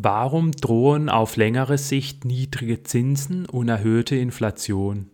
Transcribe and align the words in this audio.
Warum 0.00 0.52
drohen 0.52 1.08
auf 1.08 1.34
längere 1.34 1.76
Sicht 1.76 2.24
niedrige 2.24 2.84
Zinsen 2.84 3.46
und 3.46 3.68
erhöhte 3.68 4.14
Inflation? 4.14 5.10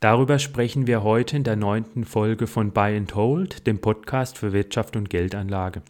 Darüber 0.00 0.38
sprechen 0.38 0.86
wir 0.86 1.02
heute 1.02 1.36
in 1.36 1.44
der 1.44 1.56
neunten 1.56 2.06
Folge 2.06 2.46
von 2.46 2.72
Buy 2.72 2.96
and 2.96 3.14
Hold, 3.14 3.66
dem 3.66 3.82
Podcast 3.82 4.38
für 4.38 4.54
Wirtschaft 4.54 4.96
und 4.96 5.10
Geldanlage. 5.10 5.82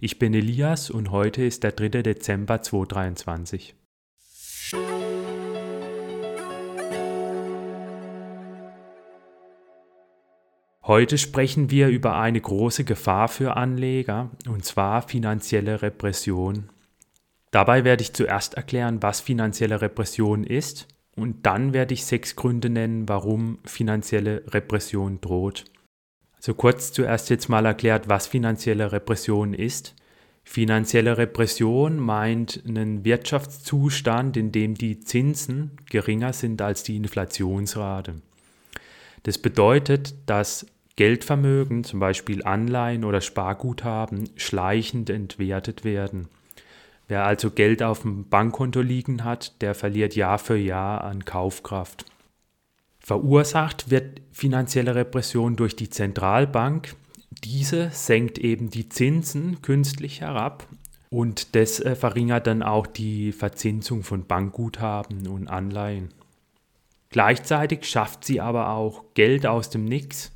Ich 0.00 0.18
bin 0.18 0.34
Elias 0.34 0.90
und 0.90 1.12
heute 1.12 1.44
ist 1.44 1.62
der 1.62 1.70
3. 1.70 2.02
Dezember 2.02 2.62
2023. 2.62 3.76
Heute 10.82 11.16
sprechen 11.16 11.70
wir 11.70 11.90
über 11.90 12.16
eine 12.16 12.40
große 12.40 12.82
Gefahr 12.82 13.28
für 13.28 13.56
Anleger, 13.56 14.30
und 14.48 14.64
zwar 14.64 15.02
finanzielle 15.02 15.80
Repression. 15.80 16.71
Dabei 17.52 17.84
werde 17.84 18.02
ich 18.02 18.14
zuerst 18.14 18.54
erklären, 18.54 19.02
was 19.02 19.20
finanzielle 19.20 19.82
Repression 19.82 20.42
ist 20.42 20.88
und 21.14 21.44
dann 21.46 21.74
werde 21.74 21.92
ich 21.92 22.06
sechs 22.06 22.34
Gründe 22.34 22.70
nennen, 22.70 23.08
warum 23.08 23.58
finanzielle 23.64 24.42
Repression 24.48 25.20
droht. 25.20 25.66
Also 26.36 26.54
kurz 26.54 26.92
zuerst 26.92 27.28
jetzt 27.30 27.50
mal 27.50 27.66
erklärt, 27.66 28.08
was 28.08 28.26
finanzielle 28.26 28.90
Repression 28.90 29.52
ist. 29.52 29.94
Finanzielle 30.44 31.18
Repression 31.18 31.98
meint 31.98 32.62
einen 32.66 33.04
Wirtschaftszustand, 33.04 34.36
in 34.38 34.50
dem 34.50 34.74
die 34.74 35.00
Zinsen 35.00 35.72
geringer 35.90 36.32
sind 36.32 36.62
als 36.62 36.82
die 36.82 36.96
Inflationsrate. 36.96 38.14
Das 39.24 39.36
bedeutet, 39.38 40.14
dass 40.24 40.66
Geldvermögen, 40.96 41.84
zum 41.84 42.00
Beispiel 42.00 42.42
Anleihen 42.44 43.04
oder 43.04 43.20
Sparguthaben, 43.20 44.30
schleichend 44.36 45.10
entwertet 45.10 45.84
werden. 45.84 46.28
Wer 47.12 47.26
also 47.26 47.50
Geld 47.50 47.82
auf 47.82 48.00
dem 48.00 48.26
Bankkonto 48.30 48.80
liegen 48.80 49.22
hat, 49.22 49.60
der 49.60 49.74
verliert 49.74 50.16
Jahr 50.16 50.38
für 50.38 50.56
Jahr 50.56 51.04
an 51.04 51.26
Kaufkraft. 51.26 52.06
Verursacht 53.00 53.90
wird 53.90 54.22
finanzielle 54.32 54.94
Repression 54.94 55.54
durch 55.54 55.76
die 55.76 55.90
Zentralbank. 55.90 56.96
Diese 57.44 57.90
senkt 57.90 58.38
eben 58.38 58.70
die 58.70 58.88
Zinsen 58.88 59.60
künstlich 59.60 60.22
herab 60.22 60.66
und 61.10 61.54
das 61.54 61.80
äh, 61.80 61.96
verringert 61.96 62.46
dann 62.46 62.62
auch 62.62 62.86
die 62.86 63.32
Verzinsung 63.32 64.04
von 64.04 64.24
Bankguthaben 64.24 65.26
und 65.26 65.48
Anleihen. 65.48 66.14
Gleichzeitig 67.10 67.84
schafft 67.84 68.24
sie 68.24 68.40
aber 68.40 68.70
auch 68.70 69.04
Geld 69.12 69.44
aus 69.44 69.68
dem 69.68 69.84
Nix 69.84 70.32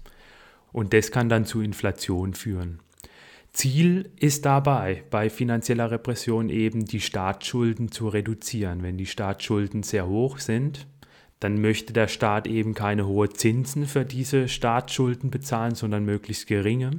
und 0.72 0.92
das 0.92 1.10
kann 1.10 1.30
dann 1.30 1.46
zu 1.46 1.62
Inflation 1.62 2.34
führen. 2.34 2.80
Ziel 3.56 4.10
ist 4.20 4.44
dabei 4.44 5.02
bei 5.08 5.30
finanzieller 5.30 5.90
Repression 5.90 6.50
eben 6.50 6.84
die 6.84 7.00
Staatsschulden 7.00 7.90
zu 7.90 8.08
reduzieren. 8.08 8.82
Wenn 8.82 8.98
die 8.98 9.06
Staatsschulden 9.06 9.82
sehr 9.82 10.06
hoch 10.06 10.40
sind, 10.40 10.86
dann 11.40 11.62
möchte 11.62 11.94
der 11.94 12.08
Staat 12.08 12.46
eben 12.46 12.74
keine 12.74 13.06
hohen 13.06 13.34
Zinsen 13.34 13.86
für 13.86 14.04
diese 14.04 14.48
Staatsschulden 14.48 15.30
bezahlen, 15.30 15.74
sondern 15.74 16.04
möglichst 16.04 16.46
geringe. 16.46 16.90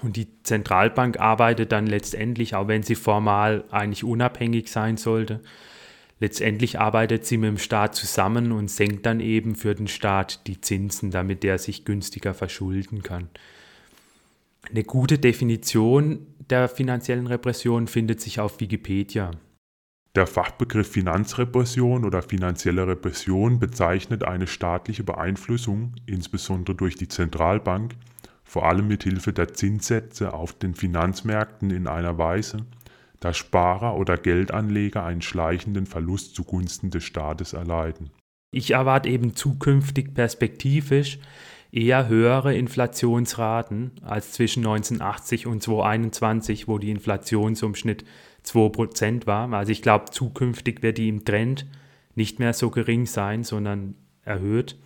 Und 0.00 0.14
die 0.14 0.28
Zentralbank 0.44 1.18
arbeitet 1.18 1.72
dann 1.72 1.88
letztendlich, 1.88 2.54
auch 2.54 2.68
wenn 2.68 2.84
sie 2.84 2.94
formal 2.94 3.64
eigentlich 3.72 4.04
unabhängig 4.04 4.68
sein 4.68 4.96
sollte, 4.96 5.40
letztendlich 6.20 6.78
arbeitet 6.78 7.26
sie 7.26 7.38
mit 7.38 7.48
dem 7.48 7.58
Staat 7.58 7.96
zusammen 7.96 8.52
und 8.52 8.70
senkt 8.70 9.04
dann 9.04 9.18
eben 9.18 9.56
für 9.56 9.74
den 9.74 9.88
Staat 9.88 10.46
die 10.46 10.60
Zinsen, 10.60 11.10
damit 11.10 11.42
der 11.42 11.58
sich 11.58 11.84
günstiger 11.84 12.34
verschulden 12.34 13.02
kann. 13.02 13.30
Eine 14.70 14.84
gute 14.84 15.18
Definition 15.18 16.26
der 16.50 16.68
finanziellen 16.68 17.26
Repression 17.26 17.86
findet 17.86 18.20
sich 18.20 18.40
auf 18.40 18.60
Wikipedia. 18.60 19.30
Der 20.14 20.26
Fachbegriff 20.26 20.90
Finanzrepression 20.90 22.04
oder 22.04 22.20
finanzielle 22.20 22.86
Repression 22.86 23.58
bezeichnet 23.58 24.24
eine 24.24 24.46
staatliche 24.46 25.04
Beeinflussung, 25.04 25.94
insbesondere 26.04 26.76
durch 26.76 26.96
die 26.96 27.08
Zentralbank, 27.08 27.94
vor 28.44 28.66
allem 28.66 28.88
mit 28.88 29.04
Hilfe 29.04 29.32
der 29.32 29.54
Zinssätze 29.54 30.34
auf 30.34 30.52
den 30.52 30.74
Finanzmärkten 30.74 31.70
in 31.70 31.86
einer 31.86 32.18
Weise, 32.18 32.66
dass 33.20 33.38
Sparer 33.38 33.96
oder 33.96 34.18
Geldanleger 34.18 35.02
einen 35.04 35.22
schleichenden 35.22 35.86
Verlust 35.86 36.34
zugunsten 36.34 36.90
des 36.90 37.04
Staates 37.04 37.54
erleiden. 37.54 38.10
Ich 38.54 38.72
erwarte 38.72 39.08
eben 39.08 39.34
zukünftig 39.34 40.12
perspektivisch 40.12 41.18
eher 41.72 42.06
höhere 42.06 42.54
Inflationsraten 42.54 43.92
als 44.02 44.32
zwischen 44.32 44.60
1980 44.60 45.46
und 45.46 45.62
2021, 45.62 46.68
wo 46.68 46.78
die 46.78 46.90
Inflation 46.90 47.54
so 47.54 47.66
im 47.66 47.74
Schnitt 47.74 48.04
2% 48.44 49.26
war. 49.26 49.50
Also 49.52 49.72
ich 49.72 49.80
glaube, 49.80 50.10
zukünftig 50.10 50.82
wird 50.82 50.98
die 50.98 51.08
im 51.08 51.24
Trend 51.24 51.66
nicht 52.14 52.38
mehr 52.38 52.52
so 52.52 52.70
gering 52.70 53.06
sein, 53.06 53.42
sondern 53.42 53.94
erhöht. 54.24 54.76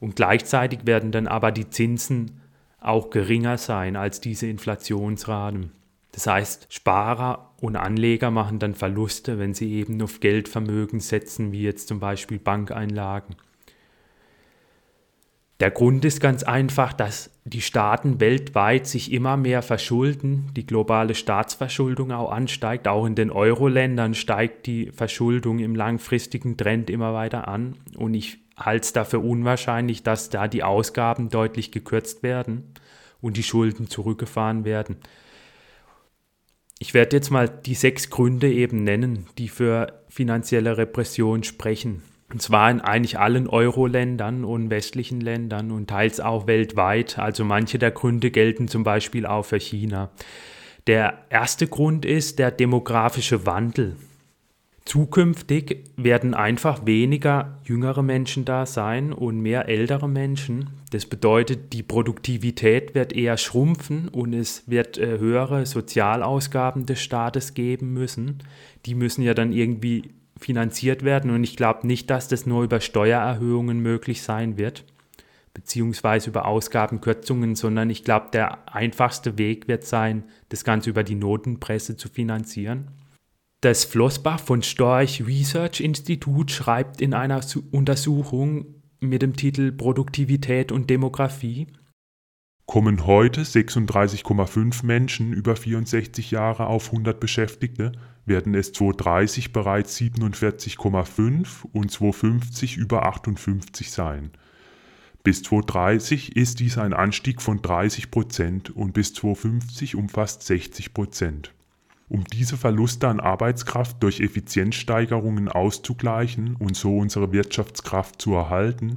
Und 0.00 0.16
gleichzeitig 0.16 0.80
werden 0.86 1.12
dann 1.12 1.28
aber 1.28 1.52
die 1.52 1.68
Zinsen 1.68 2.40
auch 2.80 3.10
geringer 3.10 3.58
sein 3.58 3.96
als 3.96 4.20
diese 4.20 4.46
Inflationsraten. 4.46 5.72
Das 6.12 6.26
heißt, 6.26 6.72
Sparer 6.72 7.50
und 7.60 7.76
Anleger 7.76 8.30
machen 8.30 8.58
dann 8.58 8.74
Verluste, 8.74 9.38
wenn 9.38 9.52
sie 9.52 9.72
eben 9.72 10.00
auf 10.00 10.20
Geldvermögen 10.20 11.00
setzen, 11.00 11.52
wie 11.52 11.62
jetzt 11.62 11.88
zum 11.88 12.00
Beispiel 12.00 12.38
Bankeinlagen. 12.38 13.36
Der 15.64 15.70
Grund 15.70 16.04
ist 16.04 16.20
ganz 16.20 16.42
einfach, 16.42 16.92
dass 16.92 17.30
die 17.44 17.62
Staaten 17.62 18.20
weltweit 18.20 18.86
sich 18.86 19.10
immer 19.10 19.38
mehr 19.38 19.62
verschulden, 19.62 20.50
die 20.54 20.66
globale 20.66 21.14
Staatsverschuldung 21.14 22.12
auch 22.12 22.30
ansteigt, 22.30 22.86
auch 22.86 23.06
in 23.06 23.14
den 23.14 23.30
Euro-Ländern 23.30 24.12
steigt 24.12 24.66
die 24.66 24.92
Verschuldung 24.92 25.60
im 25.60 25.74
langfristigen 25.74 26.58
Trend 26.58 26.90
immer 26.90 27.14
weiter 27.14 27.48
an 27.48 27.78
und 27.96 28.12
ich 28.12 28.40
halte 28.58 28.84
es 28.84 28.92
dafür 28.92 29.24
unwahrscheinlich, 29.24 30.02
dass 30.02 30.28
da 30.28 30.48
die 30.48 30.62
Ausgaben 30.62 31.30
deutlich 31.30 31.72
gekürzt 31.72 32.22
werden 32.22 32.74
und 33.22 33.38
die 33.38 33.42
Schulden 33.42 33.88
zurückgefahren 33.88 34.66
werden. 34.66 34.96
Ich 36.78 36.92
werde 36.92 37.16
jetzt 37.16 37.30
mal 37.30 37.48
die 37.48 37.74
sechs 37.74 38.10
Gründe 38.10 38.52
eben 38.52 38.84
nennen, 38.84 39.28
die 39.38 39.48
für 39.48 40.04
finanzielle 40.10 40.76
Repression 40.76 41.42
sprechen. 41.42 42.02
Und 42.30 42.42
zwar 42.42 42.70
in 42.70 42.80
eigentlich 42.80 43.18
allen 43.18 43.46
Euro-Ländern 43.46 44.44
und 44.44 44.70
westlichen 44.70 45.20
Ländern 45.20 45.70
und 45.70 45.88
teils 45.88 46.20
auch 46.20 46.46
weltweit. 46.46 47.18
Also 47.18 47.44
manche 47.44 47.78
der 47.78 47.90
Gründe 47.90 48.30
gelten 48.30 48.66
zum 48.66 48.82
Beispiel 48.82 49.26
auch 49.26 49.44
für 49.44 49.60
China. 49.60 50.10
Der 50.86 51.24
erste 51.30 51.66
Grund 51.66 52.04
ist 52.04 52.38
der 52.38 52.50
demografische 52.50 53.46
Wandel. 53.46 53.96
Zukünftig 54.84 55.84
werden 55.96 56.34
einfach 56.34 56.84
weniger 56.84 57.58
jüngere 57.64 58.02
Menschen 58.02 58.44
da 58.44 58.66
sein 58.66 59.14
und 59.14 59.40
mehr 59.40 59.66
ältere 59.66 60.08
Menschen. 60.08 60.70
Das 60.90 61.06
bedeutet, 61.06 61.72
die 61.72 61.82
Produktivität 61.82 62.94
wird 62.94 63.14
eher 63.14 63.38
schrumpfen 63.38 64.08
und 64.08 64.34
es 64.34 64.68
wird 64.68 64.98
äh, 64.98 65.18
höhere 65.18 65.64
Sozialausgaben 65.64 66.84
des 66.84 67.00
Staates 67.00 67.54
geben 67.54 67.94
müssen. 67.94 68.42
Die 68.84 68.94
müssen 68.94 69.22
ja 69.22 69.32
dann 69.32 69.52
irgendwie 69.52 70.10
finanziert 70.38 71.04
werden. 71.04 71.30
Und 71.30 71.44
ich 71.44 71.56
glaube 71.56 71.86
nicht, 71.86 72.10
dass 72.10 72.28
das 72.28 72.46
nur 72.46 72.64
über 72.64 72.80
Steuererhöhungen 72.80 73.80
möglich 73.80 74.22
sein 74.22 74.56
wird, 74.58 74.84
beziehungsweise 75.52 76.30
über 76.30 76.46
Ausgabenkürzungen, 76.46 77.54
sondern 77.54 77.90
ich 77.90 78.04
glaube, 78.04 78.28
der 78.32 78.74
einfachste 78.74 79.38
Weg 79.38 79.68
wird 79.68 79.84
sein, 79.84 80.24
das 80.48 80.64
Ganze 80.64 80.90
über 80.90 81.04
die 81.04 81.14
Notenpresse 81.14 81.96
zu 81.96 82.08
finanzieren. 82.08 82.88
Das 83.60 83.84
Flossbach 83.84 84.40
von 84.40 84.62
Storch 84.62 85.26
Research 85.26 85.80
Institute 85.80 86.52
schreibt 86.52 87.00
in 87.00 87.14
einer 87.14 87.40
Untersuchung 87.70 88.66
mit 89.00 89.22
dem 89.22 89.36
Titel 89.36 89.72
Produktivität 89.72 90.70
und 90.70 90.90
Demografie, 90.90 91.68
Kommen 92.66 93.06
heute 93.06 93.42
36,5 93.42 94.86
Menschen 94.86 95.34
über 95.34 95.54
64 95.54 96.30
Jahre 96.30 96.66
auf 96.66 96.86
100 96.86 97.20
Beschäftigte, 97.20 97.92
werden 98.26 98.54
es 98.54 98.72
2030 98.72 99.52
bereits 99.52 99.96
47,5 99.98 101.66
und 101.72 101.90
2050 101.90 102.76
über 102.76 103.06
58 103.06 103.90
sein. 103.90 104.30
Bis 105.22 105.42
2030 105.42 106.36
ist 106.36 106.60
dies 106.60 106.76
ein 106.76 106.92
Anstieg 106.92 107.40
von 107.40 107.62
30 107.62 108.10
Prozent 108.10 108.70
und 108.70 108.92
bis 108.92 109.14
2050 109.14 109.96
um 109.96 110.08
fast 110.08 110.42
60 110.42 110.92
Prozent. 110.92 111.54
Um 112.08 112.24
diese 112.24 112.58
Verluste 112.58 113.08
an 113.08 113.20
Arbeitskraft 113.20 114.02
durch 114.02 114.20
Effizienzsteigerungen 114.20 115.48
auszugleichen 115.48 116.56
und 116.56 116.76
so 116.76 116.98
unsere 116.98 117.32
Wirtschaftskraft 117.32 118.20
zu 118.20 118.34
erhalten, 118.34 118.96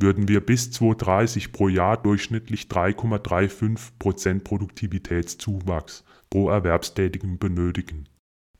würden 0.00 0.26
wir 0.28 0.40
bis 0.40 0.72
2030 0.72 1.52
pro 1.52 1.68
Jahr 1.68 1.96
durchschnittlich 1.96 2.64
3,35 2.64 3.78
Prozent 3.98 4.44
Produktivitätszuwachs 4.44 6.04
pro 6.30 6.50
Erwerbstätigen 6.50 7.38
benötigen. 7.38 8.09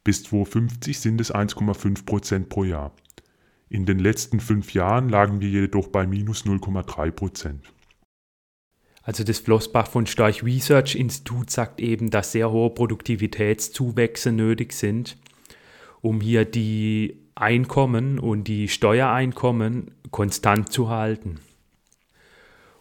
Bis 0.05 0.25
2050 0.25 0.99
sind 0.99 1.21
es 1.21 1.33
1,5 1.35 2.07
Prozent 2.07 2.49
pro 2.49 2.65
Jahr. 2.65 2.93
In 3.69 3.87
den 3.87 3.99
letzten 3.99 4.41
fünf 4.41 4.75
Jahren 4.75 5.09
lagen 5.09 5.41
wir 5.41 5.49
jedoch 5.49 5.89
bei 5.89 6.07
minus 6.07 6.45
0,3 6.45 7.11
Prozent. 7.11 7.73
Also 9.03 9.25
das 9.25 9.39
Flossbach 9.39 9.87
von 9.87 10.07
Storch 10.07 10.43
Research 10.43 10.95
Institut 10.95 11.51
sagt 11.51 11.81
eben, 11.81 12.11
dass 12.11 12.33
sehr 12.33 12.51
hohe 12.51 12.71
Produktivitätszuwächse 12.71 14.33
nötig 14.33 14.73
sind. 14.73 15.17
um 16.03 16.23
hier 16.23 16.47
die 16.47 17.21
Einkommen 17.35 18.19
und 18.19 18.45
die 18.45 18.69
Steuereinkommen 18.69 19.91
konstant 20.11 20.73
zu 20.73 20.89
halten. 20.89 21.41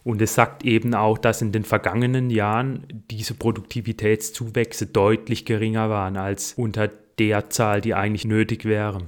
Und 0.03 0.21
es 0.21 0.35
sagt 0.35 0.63
eben 0.63 0.93
auch, 0.95 1.17
dass 1.17 1.41
in 1.41 1.51
den 1.51 1.65
vergangenen 1.65 2.29
Jahren 2.29 3.03
diese 3.11 3.33
Produktivitätszuwächse 3.33 4.87
deutlich 4.87 5.45
geringer 5.45 5.89
waren 5.89 6.15
als 6.15 6.53
unter 6.53 6.89
der 7.19 7.49
Zahl, 7.49 7.81
die 7.81 7.93
eigentlich 7.93 8.25
nötig 8.25 8.65
wäre. 8.65 9.03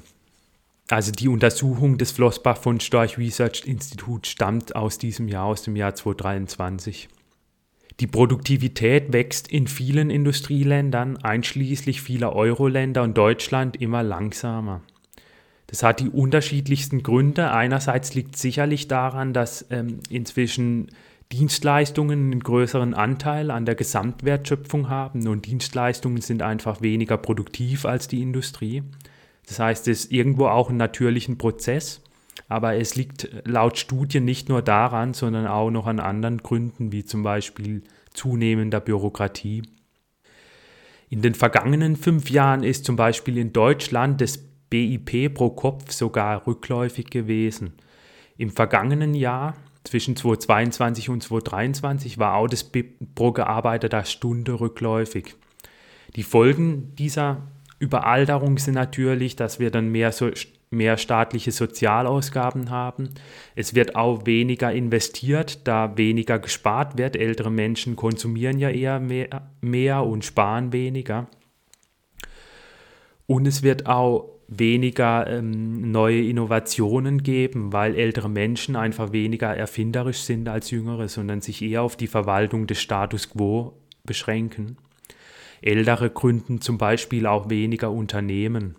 Also 0.89 1.11
die 1.13 1.29
Untersuchung 1.29 1.97
des 1.97 2.11
Flossbach 2.11 2.57
von 2.57 2.81
Storch 2.81 3.17
Research 3.17 3.63
Institute 3.65 4.29
stammt 4.29 4.75
aus 4.75 4.97
diesem 4.97 5.29
Jahr, 5.29 5.45
aus 5.45 5.63
dem 5.63 5.77
Jahr 5.77 5.95
2023. 5.95 7.07
Die 8.01 8.07
Produktivität 8.07 9.13
wächst 9.13 9.47
in 9.47 9.67
vielen 9.67 10.09
Industrieländern, 10.09 11.17
einschließlich 11.17 12.01
vieler 12.01 12.35
Euro-Länder 12.35 13.03
und 13.03 13.17
Deutschland, 13.17 13.79
immer 13.79 14.03
langsamer. 14.03 14.81
Das 15.67 15.83
hat 15.83 16.01
die 16.01 16.09
unterschiedlichsten 16.09 17.03
Gründe. 17.03 17.51
Einerseits 17.51 18.13
liegt 18.13 18.35
sicherlich 18.37 18.89
daran, 18.89 19.33
dass 19.33 19.65
ähm, 19.69 19.99
inzwischen 20.09 20.89
Dienstleistungen 21.31 22.31
einen 22.31 22.41
größeren 22.41 22.93
Anteil 22.93 23.51
an 23.51 23.65
der 23.65 23.75
Gesamtwertschöpfung 23.75 24.89
haben 24.89 25.27
und 25.27 25.45
Dienstleistungen 25.45 26.21
sind 26.21 26.41
einfach 26.41 26.81
weniger 26.81 27.17
produktiv 27.17 27.85
als 27.85 28.07
die 28.07 28.21
Industrie. 28.21 28.83
Das 29.47 29.59
heißt, 29.59 29.87
es 29.87 30.05
ist 30.05 30.11
irgendwo 30.11 30.47
auch 30.47 30.69
ein 30.69 30.77
natürlicher 30.77 31.35
Prozess, 31.35 32.01
aber 32.47 32.75
es 32.75 32.95
liegt 32.95 33.29
laut 33.45 33.77
Studien 33.77 34.25
nicht 34.25 34.49
nur 34.49 34.61
daran, 34.61 35.13
sondern 35.13 35.47
auch 35.47 35.71
noch 35.71 35.87
an 35.87 35.99
anderen 35.99 36.39
Gründen, 36.39 36.91
wie 36.91 37.05
zum 37.05 37.23
Beispiel 37.23 37.83
zunehmender 38.13 38.79
Bürokratie. 38.79 39.63
In 41.09 41.21
den 41.21 41.35
vergangenen 41.35 41.95
fünf 41.95 42.29
Jahren 42.29 42.63
ist 42.63 42.85
zum 42.85 42.95
Beispiel 42.95 43.37
in 43.37 43.53
Deutschland 43.53 44.21
das 44.21 44.39
BIP 44.69 45.33
pro 45.33 45.49
Kopf 45.49 45.91
sogar 45.91 46.47
rückläufig 46.47 47.09
gewesen. 47.09 47.73
Im 48.37 48.49
vergangenen 48.49 49.13
Jahr, 49.13 49.55
zwischen 49.83 50.15
2022 50.15 51.09
und 51.09 51.23
2023, 51.23 52.17
war 52.17 52.35
auch 52.35 52.47
das 52.47 52.63
BIP 52.63 53.15
pro 53.15 53.31
gearbeiteter 53.31 54.05
Stunde 54.05 54.59
rückläufig. 54.59 55.35
Die 56.15 56.23
Folgen 56.23 56.93
dieser 56.95 57.47
Überalterung 57.79 58.57
sind 58.57 58.75
natürlich, 58.75 59.35
dass 59.35 59.59
wir 59.59 59.71
dann 59.71 59.89
mehr, 59.89 60.11
so, 60.11 60.29
mehr 60.69 60.97
staatliche 60.97 61.51
Sozialausgaben 61.51 62.69
haben. 62.69 63.09
Es 63.55 63.73
wird 63.73 63.95
auch 63.95 64.25
weniger 64.25 64.71
investiert, 64.71 65.67
da 65.67 65.97
weniger 65.97 66.37
gespart 66.37 66.97
wird. 66.97 67.15
Ältere 67.15 67.49
Menschen 67.49 67.95
konsumieren 67.95 68.59
ja 68.59 68.69
eher 68.69 68.99
mehr, 68.99 69.49
mehr 69.61 70.03
und 70.03 70.23
sparen 70.23 70.73
weniger. 70.73 71.27
Und 73.25 73.47
es 73.47 73.63
wird 73.63 73.87
auch 73.87 74.40
weniger 74.51 75.27
ähm, 75.27 75.91
neue 75.91 76.21
Innovationen 76.21 77.23
geben, 77.23 77.71
weil 77.71 77.95
ältere 77.95 78.29
Menschen 78.29 78.75
einfach 78.75 79.13
weniger 79.13 79.55
erfinderisch 79.55 80.19
sind 80.19 80.49
als 80.49 80.71
jüngere, 80.71 81.07
sondern 81.07 81.39
sich 81.39 81.61
eher 81.61 81.81
auf 81.81 81.95
die 81.95 82.07
Verwaltung 82.07 82.67
des 82.67 82.81
Status 82.81 83.29
quo 83.29 83.73
beschränken. 84.03 84.77
Ältere 85.61 86.09
gründen 86.09 86.59
zum 86.59 86.77
Beispiel 86.77 87.27
auch 87.27 87.49
weniger 87.49 87.91
Unternehmen. 87.91 88.75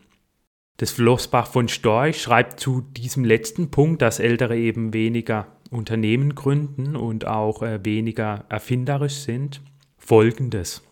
Das 0.76 0.90
Flossbach 0.90 1.46
von 1.46 1.69
Storch 1.69 2.20
schreibt 2.20 2.60
zu 2.60 2.82
diesem 2.82 3.24
letzten 3.24 3.70
Punkt, 3.70 4.02
dass 4.02 4.20
Ältere 4.20 4.58
eben 4.58 4.92
weniger 4.92 5.56
Unternehmen 5.70 6.34
gründen 6.34 6.96
und 6.96 7.26
auch 7.26 7.62
äh, 7.62 7.82
weniger 7.82 8.44
erfinderisch 8.50 9.14
sind, 9.14 9.62
folgendes 9.96 10.82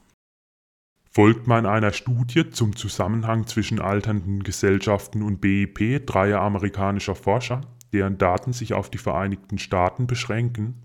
folgt 1.13 1.47
man 1.47 1.67
einer 1.67 1.93
Studie 1.93 2.51
zum 2.51 2.77
Zusammenhang 2.77 3.47
zwischen 3.47 3.81
alternden 3.81 4.43
Gesellschaften 4.43 5.23
und 5.23 5.41
BIP 5.41 6.07
dreier 6.07 6.41
amerikanischer 6.41 7.15
Forscher, 7.15 7.63
deren 7.93 8.19
Daten 8.19 8.53
sich 8.53 8.75
auf 8.75 8.91
die 8.91 8.99
Vereinigten 8.99 9.59
Staaten 9.59 10.07
beschränken, 10.07 10.83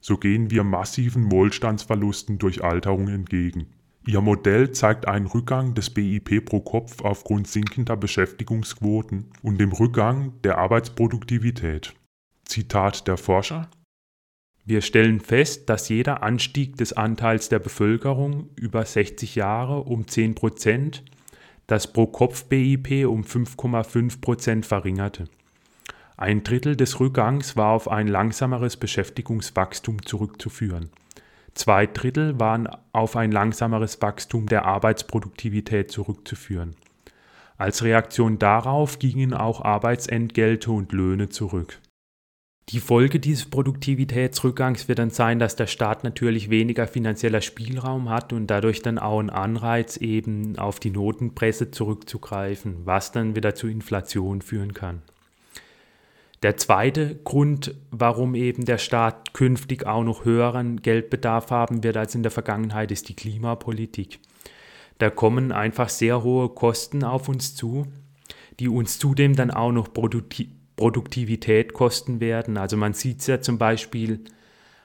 so 0.00 0.16
gehen 0.16 0.50
wir 0.50 0.64
massiven 0.64 1.30
Wohlstandsverlusten 1.30 2.38
durch 2.38 2.62
Alterung 2.62 3.08
entgegen. 3.08 3.66
Ihr 4.06 4.20
Modell 4.20 4.70
zeigt 4.70 5.08
einen 5.08 5.26
Rückgang 5.26 5.74
des 5.74 5.90
BIP 5.90 6.44
pro 6.44 6.60
Kopf 6.60 7.02
aufgrund 7.02 7.48
sinkender 7.48 7.96
Beschäftigungsquoten 7.96 9.32
und 9.42 9.60
dem 9.60 9.72
Rückgang 9.72 10.32
der 10.44 10.58
Arbeitsproduktivität. 10.58 11.92
Zitat 12.44 13.08
der 13.08 13.16
Forscher 13.16 13.68
wir 14.68 14.80
stellen 14.80 15.20
fest, 15.20 15.70
dass 15.70 15.88
jeder 15.88 16.24
Anstieg 16.24 16.76
des 16.76 16.92
Anteils 16.92 17.48
der 17.48 17.60
Bevölkerung 17.60 18.50
über 18.56 18.84
60 18.84 19.36
Jahre 19.36 19.84
um 19.84 20.08
10 20.08 20.34
Prozent 20.34 21.04
das 21.68 21.92
Pro-Kopf-BIP 21.92 23.06
um 23.06 23.22
5,5 23.22 24.20
Prozent 24.20 24.66
verringerte. 24.66 25.28
Ein 26.16 26.42
Drittel 26.42 26.74
des 26.74 26.98
Rückgangs 26.98 27.56
war 27.56 27.70
auf 27.74 27.88
ein 27.88 28.08
langsameres 28.08 28.76
Beschäftigungswachstum 28.76 30.04
zurückzuführen. 30.04 30.90
Zwei 31.54 31.86
Drittel 31.86 32.40
waren 32.40 32.68
auf 32.90 33.14
ein 33.14 33.30
langsameres 33.30 34.02
Wachstum 34.02 34.46
der 34.46 34.64
Arbeitsproduktivität 34.64 35.92
zurückzuführen. 35.92 36.74
Als 37.56 37.84
Reaktion 37.84 38.40
darauf 38.40 38.98
gingen 38.98 39.32
auch 39.32 39.60
Arbeitsentgelte 39.60 40.72
und 40.72 40.90
Löhne 40.90 41.28
zurück. 41.28 41.78
Die 42.70 42.80
Folge 42.80 43.20
dieses 43.20 43.44
Produktivitätsrückgangs 43.44 44.88
wird 44.88 44.98
dann 44.98 45.10
sein, 45.10 45.38
dass 45.38 45.54
der 45.54 45.68
Staat 45.68 46.02
natürlich 46.02 46.50
weniger 46.50 46.88
finanzieller 46.88 47.40
Spielraum 47.40 48.08
hat 48.10 48.32
und 48.32 48.48
dadurch 48.48 48.82
dann 48.82 48.98
auch 48.98 49.20
ein 49.20 49.30
Anreiz 49.30 49.96
eben 49.98 50.58
auf 50.58 50.80
die 50.80 50.90
Notenpresse 50.90 51.70
zurückzugreifen, 51.70 52.78
was 52.84 53.12
dann 53.12 53.36
wieder 53.36 53.54
zu 53.54 53.68
Inflation 53.68 54.42
führen 54.42 54.74
kann. 54.74 55.02
Der 56.42 56.56
zweite 56.56 57.14
Grund, 57.22 57.76
warum 57.92 58.34
eben 58.34 58.64
der 58.64 58.78
Staat 58.78 59.32
künftig 59.32 59.86
auch 59.86 60.02
noch 60.02 60.24
höheren 60.24 60.82
Geldbedarf 60.82 61.52
haben 61.52 61.84
wird 61.84 61.96
als 61.96 62.16
in 62.16 62.24
der 62.24 62.32
Vergangenheit, 62.32 62.90
ist 62.90 63.08
die 63.08 63.16
Klimapolitik. 63.16 64.18
Da 64.98 65.08
kommen 65.08 65.52
einfach 65.52 65.88
sehr 65.88 66.24
hohe 66.24 66.48
Kosten 66.48 67.04
auf 67.04 67.28
uns 67.28 67.54
zu, 67.54 67.86
die 68.58 68.68
uns 68.68 68.98
zudem 68.98 69.36
dann 69.36 69.52
auch 69.52 69.70
noch 69.70 69.92
produktiv 69.92 70.48
Produktivität 70.76 71.72
kosten 71.72 72.20
werden. 72.20 72.56
Also 72.56 72.76
man 72.76 72.92
sieht 72.92 73.20
es 73.20 73.26
ja 73.26 73.40
zum 73.40 73.58
Beispiel 73.58 74.20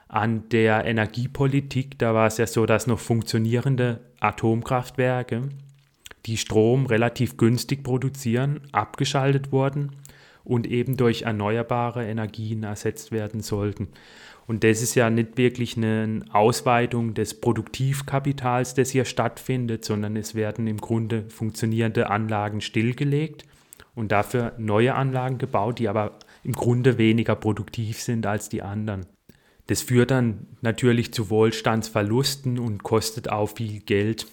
an 0.08 0.50
der 0.50 0.86
Energiepolitik, 0.86 1.98
da 2.00 2.14
war 2.14 2.28
es 2.28 2.38
ja 2.38 2.48
so, 2.48 2.66
dass 2.66 2.88
noch 2.88 3.00
funktionierende 3.00 4.00
Atomkraftwerke, 4.20 5.44
die 6.26 6.38
Strom 6.38 6.86
relativ 6.86 7.38
günstig 7.38 7.84
produzieren, 7.84 8.62
abgeschaltet 8.72 9.52
wurden 9.52 9.96
und 10.44 10.68
eben 10.68 10.98
durch 10.98 11.24
erneuerbare 11.24 12.06
Energien 12.06 12.64
ersetzt 12.64 13.12
werden 13.12 13.42
sollten. 13.42 13.88
Und 14.48 14.64
das 14.66 14.82
ist 14.82 14.96
ja 14.96 15.10
nicht 15.10 15.38
wirklich 15.38 15.78
eine 15.78 16.26
Ausweitung 16.34 17.14
des 17.14 17.40
Produktivkapitals, 17.40 18.74
das 18.74 18.90
hier 18.90 19.06
stattfindet, 19.06 19.86
sondern 19.86 20.18
es 20.18 20.36
werden 20.36 20.68
im 20.68 20.78
Grunde 20.78 21.24
funktionierende 21.30 22.10
Anlagen 22.10 22.60
stillgelegt 22.60 23.46
und 23.96 24.12
dafür 24.12 24.54
neue 24.58 24.96
Anlagen 24.96 25.38
gebaut, 25.38 25.80
die 25.80 25.90
aber 25.90 26.18
im 26.44 26.54
Grunde 26.54 26.98
weniger 26.98 27.36
produktiv 27.36 28.02
sind 28.02 28.26
als 28.26 28.50
die 28.50 28.62
anderen. 28.62 29.06
Das 29.68 29.82
führt 29.82 30.12
dann 30.12 30.48
natürlich 30.62 31.14
zu 31.14 31.30
Wohlstandsverlusten 31.30 32.60
und 32.60 32.84
kostet 32.84 33.30
auch 33.30 33.48
viel 33.48 33.80
Geld. 33.80 34.28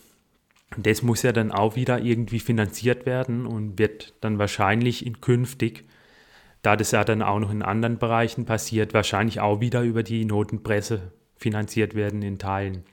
Und 0.77 0.87
das 0.87 1.03
muss 1.03 1.23
ja 1.23 1.33
dann 1.33 1.53
auch 1.53 1.77
wieder 1.77 2.01
irgendwie 2.01 2.41
finanziert 2.41 3.07
werden 3.07 3.47
und 3.47 3.79
wird 3.79 4.15
dann 4.21 4.39
wahrscheinlich 4.39 5.07
in 5.07 5.21
künftig, 5.21 5.85
da 6.63 6.77
das 6.77 6.91
ja 6.91 7.05
dann 7.05 7.23
auch 7.23 7.39
noch 7.39 7.51
in 7.51 7.63
anderen 7.63 7.99
Bereichen 7.99 8.45
passiert, 8.45 8.95
wahrscheinlich 8.95 9.41
auch 9.41 9.61
wieder 9.61 9.83
über 9.83 10.03
die 10.03 10.25
Notenpresse 10.25 11.13
finanziert 11.37 11.95
werden 11.95 12.23
in 12.23 12.39
Teilen. 12.39 12.85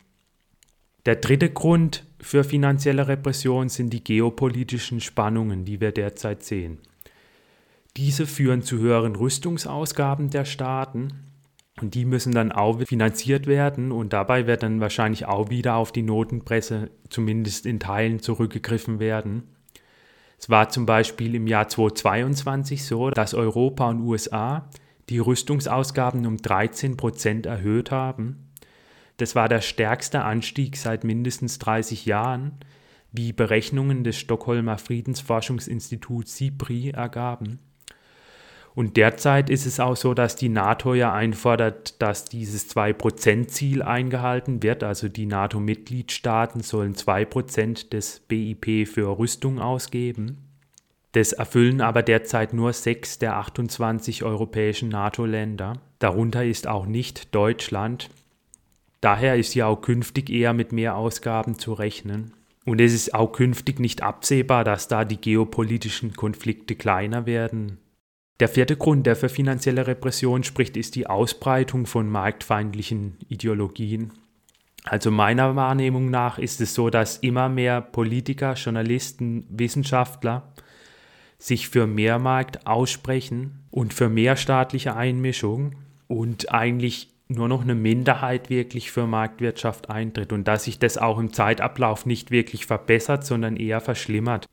Der 1.06 1.18
dritte 1.18 1.52
Grund 1.52 2.04
für 2.20 2.44
finanzielle 2.44 3.08
Repression 3.08 3.70
sind 3.70 3.92
die 3.92 4.04
geopolitischen 4.04 5.02
Spannungen, 5.02 5.64
die 5.64 5.80
wir 5.80 5.92
derzeit 5.92 6.42
sehen. 6.42 6.80
Diese 7.96 8.26
führen 8.26 8.64
zu 8.64 8.80
höheren 8.80 9.16
Rüstungsausgaben 9.16 10.32
der 10.32 10.46
Staaten 10.46 11.14
und 11.80 11.94
die 11.94 12.06
müssen 12.06 12.34
dann 12.34 12.52
auch 12.52 12.82
finanziert 12.82 13.46
werden 13.46 13.92
und 13.92 14.14
dabei 14.14 14.48
wird 14.48 14.64
dann 14.64 14.82
wahrscheinlich 14.82 15.28
auch 15.28 15.52
wieder 15.52 15.76
auf 15.76 15.92
die 15.92 16.02
Notenpresse 16.02 16.90
zumindest 17.10 17.68
in 17.68 17.80
Teilen 17.80 18.20
zurückgegriffen 18.20 19.00
werden. 19.00 19.44
Es 20.40 20.50
war 20.50 20.70
zum 20.70 20.88
Beispiel 20.88 21.36
im 21.36 21.46
Jahr 21.46 21.68
2022 21.68 22.84
so, 22.84 23.12
dass 23.12 23.36
Europa 23.36 23.90
und 23.90 24.02
USA 24.02 24.70
die 25.10 25.20
Rüstungsausgaben 25.20 26.26
um 26.26 26.38
13 26.38 26.98
Prozent 26.98 27.46
erhöht 27.46 27.92
haben 27.92 28.45
das 29.18 29.36
war 29.36 29.50
der 29.50 29.62
stärkste 29.62 30.24
Anstieg 30.24 30.78
seit 30.78 31.04
mindestens 31.04 31.60
30 31.60 32.06
Jahren, 32.06 32.54
wie 33.12 33.32
Berechnungen 33.34 34.04
des 34.04 34.18
Stockholmer 34.18 34.78
Friedensforschungsinstituts 34.78 36.36
SIPRI 36.38 36.92
ergaben. 36.92 37.60
Und 38.76 38.98
derzeit 38.98 39.50
ist 39.50 39.66
es 39.66 39.80
auch 39.80 39.96
so, 39.96 40.14
dass 40.14 40.36
die 40.36 40.50
NATO 40.50 40.94
ja 40.94 41.14
einfordert, 41.14 42.02
dass 42.02 42.26
dieses 42.26 42.70
2%-Ziel 42.76 43.82
eingehalten 43.82 44.62
wird. 44.62 44.84
Also 44.84 45.08
die 45.08 45.26
NATO-Mitgliedstaaten 45.26 46.62
sollen 46.62 46.94
2% 46.94 47.90
des 47.90 48.20
BIP 48.20 48.86
für 48.86 49.18
Rüstung 49.18 49.60
ausgeben. 49.60 50.40
Das 51.14 51.32
erfüllen 51.32 51.80
aber 51.80 52.04
derzeit 52.04 52.54
nur 52.54 52.74
sechs 52.74 53.18
der 53.18 53.38
28 53.38 54.24
europäischen 54.24 54.90
NATO-Länder. 54.90 55.80
Darunter 56.00 56.44
ist 56.44 56.68
auch 56.68 56.86
nicht 56.86 57.34
Deutschland. 57.34 58.10
Daher 59.06 59.36
ist 59.36 59.54
ja 59.54 59.68
auch 59.68 59.82
künftig 59.82 60.32
eher 60.32 60.54
mit 60.54 60.72
mehr 60.72 60.96
Ausgaben 60.96 61.60
zu 61.60 61.74
rechnen. 61.74 62.34
Und 62.66 62.82
es 62.82 62.92
ist 62.92 63.14
auch 63.14 63.34
künftig 63.34 63.80
nicht 63.80 64.02
absehbar, 64.02 64.64
dass 64.64 64.88
da 64.88 65.06
die 65.06 65.22
geopolitischen 65.22 66.14
Konflikte 66.16 66.74
kleiner 66.74 67.28
werden. 67.28 67.78
Der 68.40 68.48
vierte 68.48 68.76
Grund, 68.76 69.06
der 69.06 69.16
für 69.16 69.30
finanzielle 69.30 69.86
Repression 69.86 70.44
spricht, 70.44 70.76
ist 70.76 70.96
die 70.96 71.06
Ausbreitung 71.06 71.86
von 71.86 72.10
marktfeindlichen 72.10 73.18
Ideologien. 73.30 74.12
Also 74.86 75.12
meiner 75.12 75.56
Wahrnehmung 75.56 76.10
nach 76.10 76.40
ist 76.40 76.60
es 76.60 76.74
so, 76.74 76.90
dass 76.90 77.18
immer 77.18 77.48
mehr 77.48 77.82
Politiker, 77.82 78.56
Journalisten, 78.56 79.46
Wissenschaftler 79.52 80.52
sich 81.38 81.70
für 81.70 81.86
mehr 81.86 82.18
Markt 82.18 82.66
aussprechen 82.66 83.68
und 83.70 83.94
für 83.94 84.10
mehr 84.10 84.36
staatliche 84.36 84.96
Einmischung 84.96 85.76
und 86.08 86.52
eigentlich 86.52 87.15
nur 87.28 87.48
noch 87.48 87.64
eine 87.64 87.76
Minderheit 87.76 88.50
wirklich 88.50 88.92
für 88.92 89.08
Marktwirtschaft 89.08 89.90
eintritt 89.90 90.32
und 90.32 90.48
dass 90.48 90.66
sich 90.66 90.80
das 90.80 90.98
auch 90.98 91.18
im 91.18 91.34
Zeitablauf 91.34 92.06
nicht 92.06 92.32
wirklich 92.32 92.66
verbessert, 92.66 93.26
sondern 93.26 93.58
eher 93.58 93.82
verschlimmert. 93.82 94.46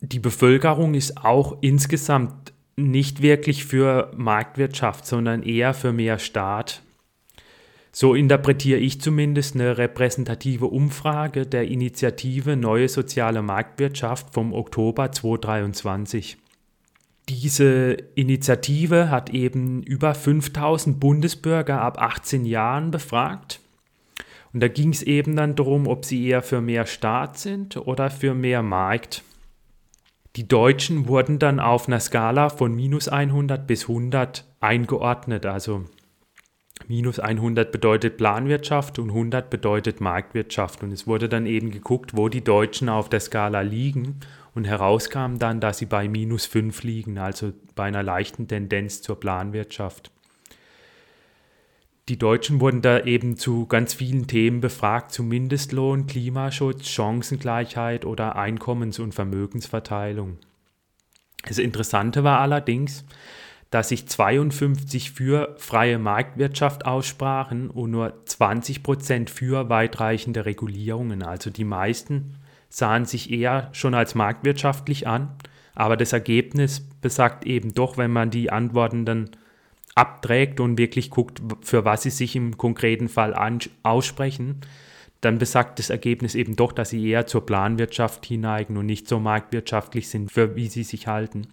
Die 0.00 0.18
Bevölkerung 0.18 0.94
ist 0.94 1.24
auch 1.24 1.58
insgesamt 1.60 2.52
nicht 2.76 3.22
wirklich 3.22 3.64
für 3.64 4.10
Marktwirtschaft, 4.16 5.06
sondern 5.06 5.42
eher 5.42 5.74
für 5.74 5.92
mehr 5.92 6.18
Staat. 6.18 6.82
So 7.92 8.14
interpretiere 8.14 8.78
ich 8.78 9.00
zumindest 9.00 9.54
eine 9.54 9.76
repräsentative 9.76 10.66
Umfrage 10.66 11.46
der 11.46 11.68
Initiative 11.68 12.56
Neue 12.56 12.88
Soziale 12.88 13.42
Marktwirtschaft 13.42 14.32
vom 14.32 14.54
Oktober 14.54 15.12
2023. 15.12 16.38
Diese 17.28 17.92
Initiative 18.14 19.10
hat 19.10 19.30
eben 19.30 19.82
über 19.82 20.14
5000 20.14 20.98
Bundesbürger 20.98 21.80
ab 21.80 22.00
18 22.00 22.44
Jahren 22.44 22.90
befragt. 22.90 23.60
Und 24.52 24.60
da 24.60 24.68
ging 24.68 24.90
es 24.90 25.02
eben 25.02 25.36
dann 25.36 25.54
darum, 25.54 25.86
ob 25.86 26.04
sie 26.04 26.26
eher 26.26 26.42
für 26.42 26.60
mehr 26.60 26.86
Staat 26.86 27.38
sind 27.38 27.76
oder 27.76 28.10
für 28.10 28.34
mehr 28.34 28.62
Markt. 28.62 29.22
Die 30.36 30.48
Deutschen 30.48 31.08
wurden 31.08 31.38
dann 31.38 31.60
auf 31.60 31.88
einer 31.88 32.00
Skala 32.00 32.48
von 32.48 32.74
minus 32.74 33.08
100 33.08 33.66
bis 33.66 33.82
100 33.88 34.44
eingeordnet. 34.60 35.46
Also 35.46 35.84
minus 36.88 37.18
100 37.18 37.70
bedeutet 37.70 38.16
Planwirtschaft 38.16 38.98
und 38.98 39.10
100 39.10 39.48
bedeutet 39.48 40.00
Marktwirtschaft. 40.00 40.82
Und 40.82 40.92
es 40.92 41.06
wurde 41.06 41.28
dann 41.28 41.46
eben 41.46 41.70
geguckt, 41.70 42.16
wo 42.16 42.28
die 42.28 42.44
Deutschen 42.44 42.88
auf 42.88 43.08
der 43.08 43.20
Skala 43.20 43.60
liegen. 43.60 44.20
Und 44.54 44.64
herauskam 44.64 45.38
dann, 45.38 45.60
dass 45.60 45.78
sie 45.78 45.86
bei 45.86 46.08
minus 46.08 46.46
5 46.46 46.82
liegen, 46.82 47.18
also 47.18 47.52
bei 47.74 47.84
einer 47.84 48.02
leichten 48.02 48.48
Tendenz 48.48 49.00
zur 49.00 49.18
Planwirtschaft 49.18 50.10
die 52.08 52.18
Deutschen 52.18 52.60
wurden 52.60 52.82
da 52.82 53.00
eben 53.04 53.36
zu 53.36 53.66
ganz 53.66 53.94
vielen 53.94 54.26
Themen 54.26 54.60
befragt, 54.60 55.12
zu 55.12 55.22
Mindestlohn, 55.22 56.06
Klimaschutz, 56.06 56.88
Chancengleichheit 56.88 58.04
oder 58.04 58.34
Einkommens- 58.34 58.98
und 58.98 59.14
Vermögensverteilung. 59.14 60.38
Das 61.46 61.58
Interessante 61.58 62.24
war 62.24 62.40
allerdings, 62.40 63.04
dass 63.70 63.88
sich 63.88 64.08
52 64.08 65.12
für 65.12 65.54
freie 65.58 65.98
Marktwirtschaft 65.98 66.86
aussprachen 66.86 67.70
und 67.70 67.92
nur 67.92 68.26
20 68.26 68.82
Prozent 68.82 69.30
für 69.30 69.68
weitreichende 69.68 70.44
Regulierungen. 70.44 71.22
Also 71.22 71.50
die 71.50 71.64
meisten 71.64 72.34
sahen 72.72 73.04
sich 73.04 73.30
eher 73.30 73.68
schon 73.72 73.94
als 73.94 74.14
marktwirtschaftlich 74.14 75.06
an, 75.06 75.28
aber 75.74 75.96
das 75.96 76.14
Ergebnis 76.14 76.80
besagt 76.80 77.44
eben 77.44 77.74
doch, 77.74 77.98
wenn 77.98 78.10
man 78.10 78.30
die 78.30 78.50
Antworten 78.50 79.04
dann 79.04 79.30
abträgt 79.94 80.58
und 80.58 80.78
wirklich 80.78 81.10
guckt, 81.10 81.42
für 81.60 81.84
was 81.84 82.02
sie 82.02 82.10
sich 82.10 82.34
im 82.34 82.56
konkreten 82.56 83.10
Fall 83.10 83.34
aussprechen, 83.82 84.62
dann 85.20 85.38
besagt 85.38 85.78
das 85.78 85.90
Ergebnis 85.90 86.34
eben 86.34 86.56
doch, 86.56 86.72
dass 86.72 86.90
sie 86.90 87.06
eher 87.06 87.26
zur 87.26 87.44
Planwirtschaft 87.44 88.24
hineigen 88.24 88.78
und 88.78 88.86
nicht 88.86 89.06
so 89.06 89.20
marktwirtschaftlich 89.20 90.08
sind, 90.08 90.32
für 90.32 90.56
wie 90.56 90.68
sie 90.68 90.82
sich 90.82 91.06
halten. 91.06 91.48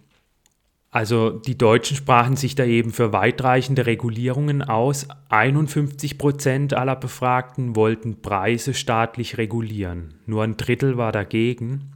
Also 0.92 1.30
die 1.30 1.56
Deutschen 1.56 1.96
sprachen 1.96 2.36
sich 2.36 2.56
da 2.56 2.64
eben 2.64 2.92
für 2.92 3.12
weitreichende 3.12 3.86
Regulierungen 3.86 4.62
aus. 4.62 5.06
51 5.28 6.18
Prozent 6.18 6.74
aller 6.74 6.96
Befragten 6.96 7.76
wollten 7.76 8.22
Preise 8.22 8.74
staatlich 8.74 9.38
regulieren. 9.38 10.14
Nur 10.26 10.42
ein 10.42 10.56
Drittel 10.56 10.96
war 10.96 11.12
dagegen. 11.12 11.92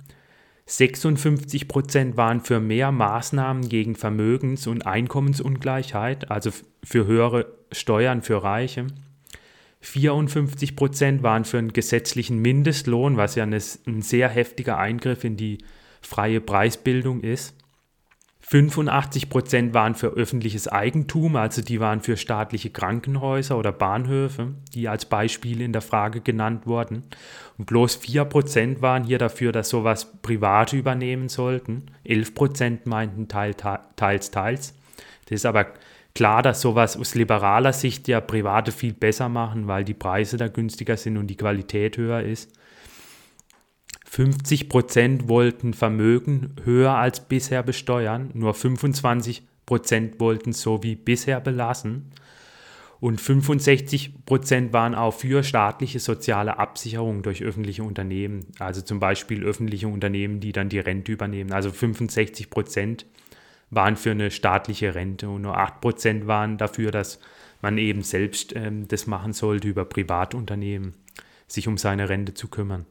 56 0.66 1.66
Prozent 1.66 2.16
waren 2.16 2.40
für 2.40 2.60
mehr 2.60 2.92
Maßnahmen 2.92 3.68
gegen 3.68 3.96
Vermögens- 3.96 4.68
und 4.68 4.86
Einkommensungleichheit, 4.86 6.30
also 6.30 6.50
für 6.82 7.04
höhere 7.06 7.52
Steuern 7.72 8.22
für 8.22 8.42
Reiche. 8.42 8.86
54 9.80 10.76
Prozent 10.76 11.22
waren 11.22 11.44
für 11.44 11.58
einen 11.58 11.74
gesetzlichen 11.74 12.38
Mindestlohn, 12.40 13.16
was 13.16 13.34
ja 13.34 13.44
ein 13.44 14.02
sehr 14.02 14.28
heftiger 14.30 14.78
Eingriff 14.78 15.24
in 15.24 15.36
die 15.36 15.58
freie 16.00 16.40
Preisbildung 16.40 17.20
ist. 17.20 17.54
85 18.46 19.30
Prozent 19.30 19.72
waren 19.72 19.94
für 19.94 20.08
öffentliches 20.08 20.68
Eigentum, 20.68 21.36
also 21.36 21.62
die 21.62 21.80
waren 21.80 22.02
für 22.02 22.18
staatliche 22.18 22.68
Krankenhäuser 22.68 23.56
oder 23.56 23.72
Bahnhöfe, 23.72 24.52
die 24.74 24.86
als 24.86 25.06
Beispiel 25.06 25.62
in 25.62 25.72
der 25.72 25.80
Frage 25.80 26.20
genannt 26.20 26.66
wurden. 26.66 27.04
Und 27.56 27.64
bloß 27.64 27.96
4 27.96 28.26
Prozent 28.26 28.82
waren 28.82 29.04
hier 29.04 29.16
dafür, 29.16 29.50
dass 29.50 29.70
sowas 29.70 30.12
Private 30.20 30.76
übernehmen 30.76 31.30
sollten. 31.30 31.86
11 32.04 32.34
Prozent 32.34 32.86
meinten 32.86 33.28
teils, 33.28 33.56
teils, 33.96 34.30
teils. 34.30 34.74
Das 35.24 35.36
ist 35.36 35.46
aber 35.46 35.68
klar, 36.14 36.42
dass 36.42 36.60
sowas 36.60 36.98
aus 36.98 37.14
liberaler 37.14 37.72
Sicht 37.72 38.08
ja 38.08 38.20
Private 38.20 38.72
viel 38.72 38.92
besser 38.92 39.30
machen, 39.30 39.68
weil 39.68 39.84
die 39.84 39.94
Preise 39.94 40.36
da 40.36 40.48
günstiger 40.48 40.98
sind 40.98 41.16
und 41.16 41.28
die 41.28 41.36
Qualität 41.36 41.96
höher 41.96 42.20
ist. 42.20 42.52
50 44.14 44.68
Prozent 44.68 45.28
wollten 45.28 45.74
Vermögen 45.74 46.54
höher 46.62 46.92
als 46.92 47.18
bisher 47.18 47.64
besteuern, 47.64 48.30
nur 48.32 48.54
25 48.54 49.42
Prozent 49.66 50.20
wollten 50.20 50.52
so 50.52 50.84
wie 50.84 50.94
bisher 50.94 51.40
belassen 51.40 52.12
und 53.00 53.20
65 53.20 54.24
Prozent 54.24 54.72
waren 54.72 54.94
auch 54.94 55.14
für 55.14 55.42
staatliche 55.42 55.98
soziale 55.98 56.60
Absicherung 56.60 57.24
durch 57.24 57.42
öffentliche 57.42 57.82
Unternehmen, 57.82 58.46
also 58.60 58.82
zum 58.82 59.00
Beispiel 59.00 59.42
öffentliche 59.42 59.88
Unternehmen, 59.88 60.38
die 60.38 60.52
dann 60.52 60.68
die 60.68 60.78
Rente 60.78 61.10
übernehmen. 61.10 61.52
Also 61.52 61.72
65 61.72 62.50
Prozent 62.50 63.06
waren 63.70 63.96
für 63.96 64.12
eine 64.12 64.30
staatliche 64.30 64.94
Rente 64.94 65.28
und 65.28 65.42
nur 65.42 65.56
8 65.56 65.80
Prozent 65.80 66.28
waren 66.28 66.56
dafür, 66.56 66.92
dass 66.92 67.18
man 67.62 67.78
eben 67.78 68.02
selbst 68.02 68.54
ähm, 68.54 68.86
das 68.86 69.08
machen 69.08 69.32
sollte 69.32 69.66
über 69.66 69.84
Privatunternehmen, 69.84 70.94
sich 71.48 71.66
um 71.66 71.78
seine 71.78 72.08
Rente 72.08 72.34
zu 72.34 72.46
kümmern. 72.46 72.86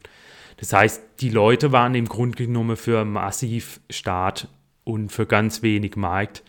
Das 0.57 0.73
heißt, 0.73 1.01
die 1.19 1.29
Leute 1.29 1.71
waren 1.71 1.95
im 1.95 2.07
Grunde 2.07 2.45
genommen 2.45 2.77
für 2.77 3.05
massiv 3.05 3.79
Staat 3.89 4.47
und 4.83 5.11
für 5.11 5.25
ganz 5.25 5.61
wenig 5.61 5.95
Markt. 5.95 6.43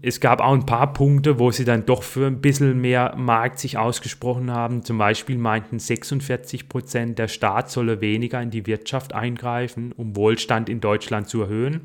Es 0.00 0.20
gab 0.20 0.40
auch 0.40 0.52
ein 0.52 0.64
paar 0.64 0.92
Punkte, 0.92 1.40
wo 1.40 1.50
sie 1.50 1.64
dann 1.64 1.84
doch 1.84 2.04
für 2.04 2.28
ein 2.28 2.40
bisschen 2.40 2.80
mehr 2.80 3.16
Markt 3.16 3.58
sich 3.58 3.78
ausgesprochen 3.78 4.52
haben. 4.52 4.84
Zum 4.84 4.96
Beispiel 4.96 5.36
meinten 5.36 5.80
46 5.80 6.68
Prozent, 6.68 7.18
der 7.18 7.26
Staat 7.26 7.68
solle 7.70 8.00
weniger 8.00 8.40
in 8.40 8.50
die 8.50 8.66
Wirtschaft 8.66 9.12
eingreifen, 9.12 9.92
um 9.96 10.14
Wohlstand 10.14 10.68
in 10.68 10.80
Deutschland 10.80 11.28
zu 11.28 11.42
erhöhen. 11.42 11.80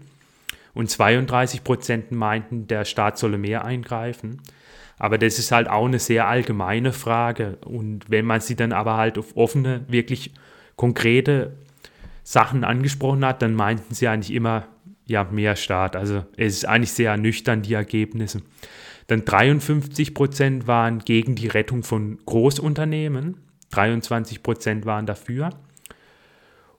Und 0.76 0.92
32 0.92 1.64
Prozent 1.64 2.12
meinten, 2.12 2.68
der 2.68 2.86
Staat 2.86 3.18
solle 3.18 3.40
mehr 3.40 3.66
eingreifen. 3.66 4.42
Aber 5.00 5.18
das 5.18 5.40
ist 5.40 5.52
halt 5.52 5.68
auch 5.68 5.86
eine 5.86 6.00
sehr 6.00 6.28
allgemeine 6.28 6.94
Frage. 6.94 7.58
Und 7.66 8.12
wenn 8.12 8.26
man 8.26 8.42
sie 8.42 8.56
dann 8.56 8.74
aber 8.74 8.96
halt 8.96 9.18
auf 9.18 9.36
offene, 9.36 9.86
wirklich 9.88 10.34
konkrete 10.76 11.54
Sachen 12.24 12.64
angesprochen 12.64 13.26
hat, 13.26 13.42
dann 13.42 13.56
meinten 13.56 13.94
sie 13.94 14.08
eigentlich 14.08 14.34
immer, 14.34 14.68
ja, 15.06 15.26
mehr 15.26 15.56
Staat. 15.56 15.96
Also 15.96 16.24
es 16.38 16.58
ist 16.58 16.66
eigentlich 16.66 16.94
sehr 16.94 17.18
nüchtern, 17.18 17.62
die 17.62 17.74
Ergebnisse. 17.74 18.42
Dann 19.08 19.26
53 19.26 20.14
Prozent 20.14 20.68
waren 20.68 21.00
gegen 21.00 21.36
die 21.36 21.48
Rettung 21.48 21.84
von 21.84 22.20
Großunternehmen, 22.26 23.38
23 23.72 24.42
Prozent 24.44 24.86
waren 24.86 25.06
dafür. 25.06 25.50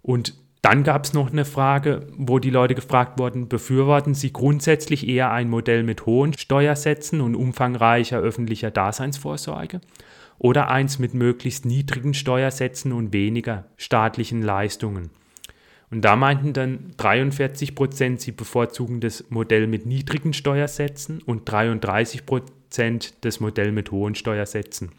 Und 0.00 0.34
dann 0.62 0.82
gab 0.82 1.04
es 1.04 1.12
noch 1.12 1.30
eine 1.30 1.44
Frage, 1.44 2.06
wo 2.16 2.38
die 2.38 2.48
Leute 2.48 2.74
gefragt 2.74 3.18
wurden, 3.18 3.48
befürworten 3.48 4.14
sie 4.14 4.32
grundsätzlich 4.32 5.06
eher 5.06 5.30
ein 5.30 5.50
Modell 5.50 5.82
mit 5.82 6.06
hohen 6.06 6.32
Steuersätzen 6.32 7.20
und 7.20 7.34
umfangreicher 7.34 8.18
öffentlicher 8.18 8.70
Daseinsvorsorge 8.70 9.82
oder 10.44 10.68
eins 10.68 10.98
mit 10.98 11.14
möglichst 11.14 11.64
niedrigen 11.64 12.12
Steuersätzen 12.12 12.92
und 12.92 13.14
weniger 13.14 13.64
staatlichen 13.78 14.42
Leistungen. 14.42 15.08
Und 15.90 16.02
da 16.02 16.16
meinten 16.16 16.52
dann 16.52 16.92
43 16.98 17.74
Prozent, 17.74 18.20
sie 18.20 18.32
bevorzugen 18.32 19.00
das 19.00 19.24
Modell 19.30 19.66
mit 19.66 19.86
niedrigen 19.86 20.34
Steuersätzen 20.34 21.22
und 21.22 21.50
33 21.50 22.26
Prozent 22.26 23.24
das 23.24 23.40
Modell 23.40 23.72
mit 23.72 23.90
hohen 23.90 24.14
Steuersätzen. 24.14 24.92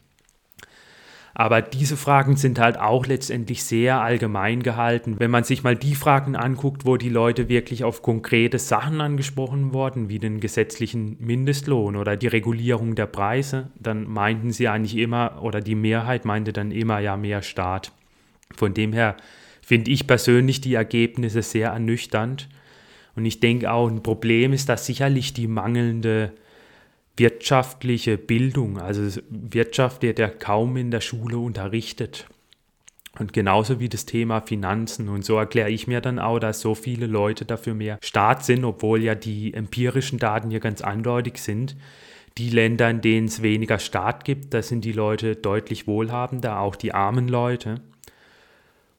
Aber 1.37 1.61
diese 1.61 1.97
Fragen 1.97 2.37
sind 2.37 2.59
halt 2.59 2.79
auch 2.79 3.05
letztendlich 3.05 3.65
sehr 3.65 3.99
allgemein 3.99 4.63
gehalten. 4.63 5.15
Wenn 5.19 5.31
man 5.31 5.43
sich 5.43 5.63
mal 5.63 5.75
die 5.75 5.93
Fragen 5.93 6.37
anguckt, 6.37 6.85
wo 6.85 6.95
die 6.95 7.09
Leute 7.09 7.49
wirklich 7.49 7.83
auf 7.83 8.01
konkrete 8.01 8.57
Sachen 8.57 9.01
angesprochen 9.01 9.73
wurden, 9.73 10.07
wie 10.07 10.19
den 10.19 10.39
gesetzlichen 10.39 11.17
Mindestlohn 11.19 11.97
oder 11.97 12.15
die 12.15 12.27
Regulierung 12.27 12.95
der 12.95 13.07
Preise, 13.07 13.67
dann 13.77 14.09
meinten 14.09 14.51
sie 14.51 14.69
eigentlich 14.69 14.95
immer, 14.95 15.41
oder 15.41 15.59
die 15.59 15.75
Mehrheit 15.75 16.23
meinte 16.23 16.53
dann 16.53 16.71
immer, 16.71 16.99
ja, 16.99 17.17
mehr 17.17 17.41
Staat. 17.41 17.91
Von 18.55 18.73
dem 18.73 18.93
her 18.93 19.17
finde 19.61 19.91
ich 19.91 20.07
persönlich 20.07 20.61
die 20.61 20.75
Ergebnisse 20.75 21.41
sehr 21.41 21.71
ernüchternd. 21.71 22.47
Und 23.17 23.25
ich 23.25 23.41
denke 23.41 23.73
auch, 23.73 23.89
ein 23.89 24.03
Problem 24.03 24.53
ist 24.53 24.69
da 24.69 24.77
sicherlich 24.77 25.33
die 25.33 25.47
mangelnde 25.47 26.31
wirtschaftliche 27.17 28.17
Bildung. 28.17 28.79
Also 28.79 29.21
Wirtschaft 29.29 30.01
wird 30.01 30.19
ja 30.19 30.27
kaum 30.27 30.77
in 30.77 30.91
der 30.91 31.01
Schule 31.01 31.37
unterrichtet. 31.37 32.27
Und 33.17 33.31
genauso 33.31 33.79
wie 33.79 33.89
das 33.89 34.05
Thema 34.05 34.41
Finanzen. 34.41 35.07
Und 35.07 35.23
so 35.23 35.37
erkläre 35.37 35.69
ich 35.69 35.87
mir 35.87 36.01
dann 36.01 36.19
auch, 36.19 36.39
dass 36.39 36.59
so 36.59 36.75
viele 36.75 37.07
Leute 37.07 37.45
dafür 37.45 37.73
mehr 37.73 37.97
Staat 38.01 38.43
sind, 38.43 38.65
obwohl 38.65 39.01
ja 39.03 39.15
die 39.15 39.53
empirischen 39.53 40.19
Daten 40.19 40.49
hier 40.49 40.59
ganz 40.59 40.81
eindeutig 40.81 41.37
sind. 41.37 41.77
Die 42.37 42.49
Länder, 42.49 42.89
in 42.89 42.99
denen 42.99 43.27
es 43.27 43.41
weniger 43.41 43.79
Staat 43.79 44.25
gibt, 44.25 44.53
da 44.53 44.61
sind 44.61 44.83
die 44.83 44.91
Leute 44.91 45.37
deutlich 45.37 45.87
wohlhabender, 45.87 46.59
auch 46.59 46.75
die 46.75 46.93
armen 46.93 47.29
Leute. 47.29 47.75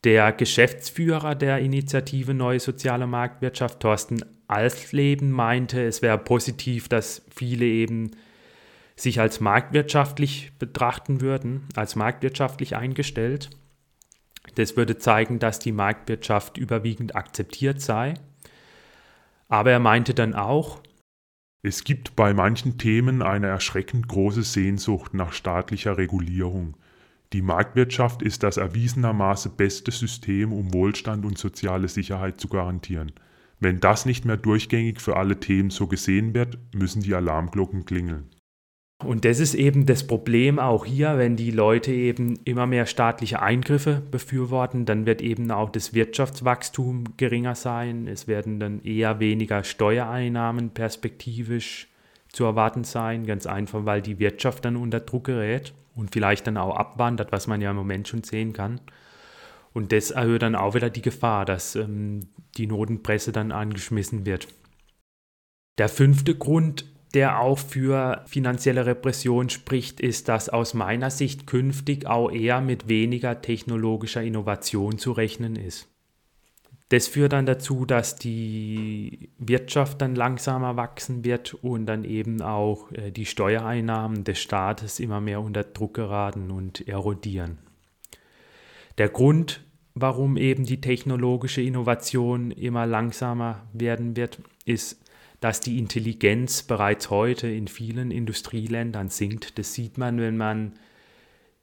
Der 0.05 0.33
Geschäftsführer 0.33 1.35
der 1.35 1.59
Initiative 1.59 2.33
Neue 2.33 2.61
Soziale 2.61 3.07
Marktwirtschaft, 3.07 3.81
Thorsten 3.81 4.25
Alsleben, 4.49 5.31
meinte, 5.31 5.83
es 5.85 6.03
wäre 6.03 6.19
positiv, 6.19 6.89
dass 6.89 7.23
viele 7.35 7.65
eben 7.65 8.13
sich 8.95 9.21
als 9.21 9.41
marktwirtschaftlich 9.41 10.53
betrachten 10.59 11.21
würden, 11.21 11.69
als 11.75 11.97
marktwirtschaftlich 11.97 12.77
eingestellt. 12.77 13.51
Das 14.55 14.77
würde 14.77 14.97
zeigen, 14.97 15.39
dass 15.39 15.59
die 15.59 15.73
Marktwirtschaft 15.73 16.57
überwiegend 16.57 17.15
akzeptiert 17.15 17.81
sei. 17.81 18.15
Aber 19.49 19.71
er 19.71 19.81
meinte 19.81 20.15
dann 20.15 20.35
auch, 20.35 20.81
es 21.63 21.85
gibt 21.85 22.15
bei 22.17 22.33
manchen 22.33 22.79
Themen 22.79 23.23
eine 23.23 23.49
erschreckend 23.49 24.07
große 24.09 24.43
Sehnsucht 24.43 25.15
nach 25.15 25.33
staatlicher 25.33 25.99
Regulierung. 25.99 26.77
Die 27.33 27.43
Marktwirtschaft 27.43 28.23
ist 28.23 28.45
das 28.45 28.57
erwiesenermaßen 28.57 29.57
beste 29.57 29.91
System, 29.91 30.53
um 30.53 30.73
Wohlstand 30.73 31.27
und 31.27 31.37
soziale 31.39 31.89
Sicherheit 31.89 32.41
zu 32.41 32.49
garantieren. 32.49 33.13
Wenn 33.59 33.81
das 33.81 34.07
nicht 34.07 34.25
mehr 34.25 34.37
durchgängig 34.37 35.01
für 35.01 35.17
alle 35.17 35.41
Themen 35.41 35.71
so 35.71 35.87
gesehen 35.87 36.35
wird, 36.35 36.59
müssen 36.75 37.03
die 37.03 37.15
Alarmglocken 37.15 37.85
klingeln. 37.85 38.29
Und 39.05 39.27
das 39.27 39.41
ist 39.41 39.55
eben 39.55 39.85
das 39.85 40.07
Problem 40.07 40.59
auch 40.59 40.87
hier, 40.87 41.19
wenn 41.19 41.37
die 41.37 41.51
Leute 41.51 41.93
eben 41.93 42.39
immer 42.45 42.67
mehr 42.67 42.87
staatliche 42.87 43.43
Eingriffe 43.43 44.03
befürworten, 44.11 44.87
dann 44.87 45.05
wird 45.05 45.21
eben 45.21 45.51
auch 45.51 45.69
das 45.69 45.93
Wirtschaftswachstum 45.93 47.05
geringer 47.19 47.55
sein. 47.55 48.07
Es 48.07 48.27
werden 48.27 48.59
dann 48.59 48.83
eher 48.83 49.21
weniger 49.21 49.65
Steuereinnahmen 49.65 50.71
perspektivisch 50.71 51.89
zu 52.33 52.45
erwarten 52.45 52.85
sein, 52.85 53.27
ganz 53.27 53.47
einfach, 53.47 53.85
weil 53.85 54.01
die 54.01 54.19
Wirtschaft 54.19 54.65
dann 54.65 54.77
unter 54.77 55.01
Druck 55.01 55.25
gerät 55.25 55.75
und 55.95 56.13
vielleicht 56.13 56.47
dann 56.47 56.57
auch 56.57 56.77
abwandert, 56.77 57.33
was 57.33 57.47
man 57.47 57.61
ja 57.61 57.71
im 57.71 57.77
Moment 57.77 58.09
schon 58.09 58.25
sehen 58.25 58.55
kann. 58.55 58.81
Und 59.77 59.93
das 59.93 60.11
erhöht 60.11 60.41
dann 60.41 60.55
auch 60.55 60.75
wieder 60.75 60.89
die 60.89 61.03
Gefahr, 61.03 61.45
dass 61.45 61.77
ähm, 61.77 62.31
die 62.57 62.67
Notenpresse 62.67 63.31
dann 63.31 63.53
angeschmissen 63.53 64.25
wird. 64.25 64.49
Der 65.77 65.91
fünfte 65.91 66.35
Grund, 66.35 66.87
der 67.13 67.41
auch 67.41 67.59
für 67.59 68.25
finanzielle 68.27 68.87
Repression 68.87 69.51
spricht, 69.51 70.01
ist, 70.01 70.31
dass 70.31 70.49
aus 70.49 70.73
meiner 70.73 71.11
Sicht 71.11 71.47
künftig 71.47 72.07
auch 72.07 72.33
eher 72.33 72.63
mit 72.63 72.89
weniger 72.89 73.43
technologischer 73.43 74.23
Innovation 74.23 74.97
zu 74.97 75.13
rechnen 75.13 75.57
ist. 75.57 75.87
Das 76.89 77.07
führt 77.07 77.35
dann 77.35 77.45
dazu, 77.45 77.85
dass 77.85 78.17
die 78.17 79.29
Wirtschaft 79.37 80.01
dann 80.01 80.15
langsamer 80.15 80.79
wachsen 80.79 81.23
wird 81.23 81.53
und 81.53 81.85
dann 81.85 82.05
eben 82.05 82.41
auch 82.41 82.91
äh, 82.93 83.11
die 83.11 83.27
Steuereinnahmen 83.27 84.25
des 84.25 84.39
Staates 84.39 85.01
immer 85.01 85.21
mehr 85.21 85.43
unter 85.43 85.65
Druck 85.65 85.93
geraten 85.93 86.51
und 86.51 86.89
erodieren. 86.89 87.59
Der 88.97 89.11
Grund, 89.11 89.66
warum 89.97 90.37
eben 90.37 90.65
die 90.65 90.81
technologische 90.81 91.63
Innovation 91.63 92.51
immer 92.51 92.87
langsamer 92.87 93.63
werden 93.73 94.15
wird, 94.15 94.39
ist, 94.67 95.01
dass 95.41 95.61
die 95.61 95.79
Intelligenz 95.79 96.63
bereits 96.63 97.09
heute 97.09 97.49
in 97.49 97.67
vielen 97.67 98.11
Industrieländern 98.11 99.09
sinkt. 99.09 99.59
Das 99.59 99.73
sieht 99.73 99.97
man, 99.97 100.21
wenn 100.21 100.37
man 100.37 100.75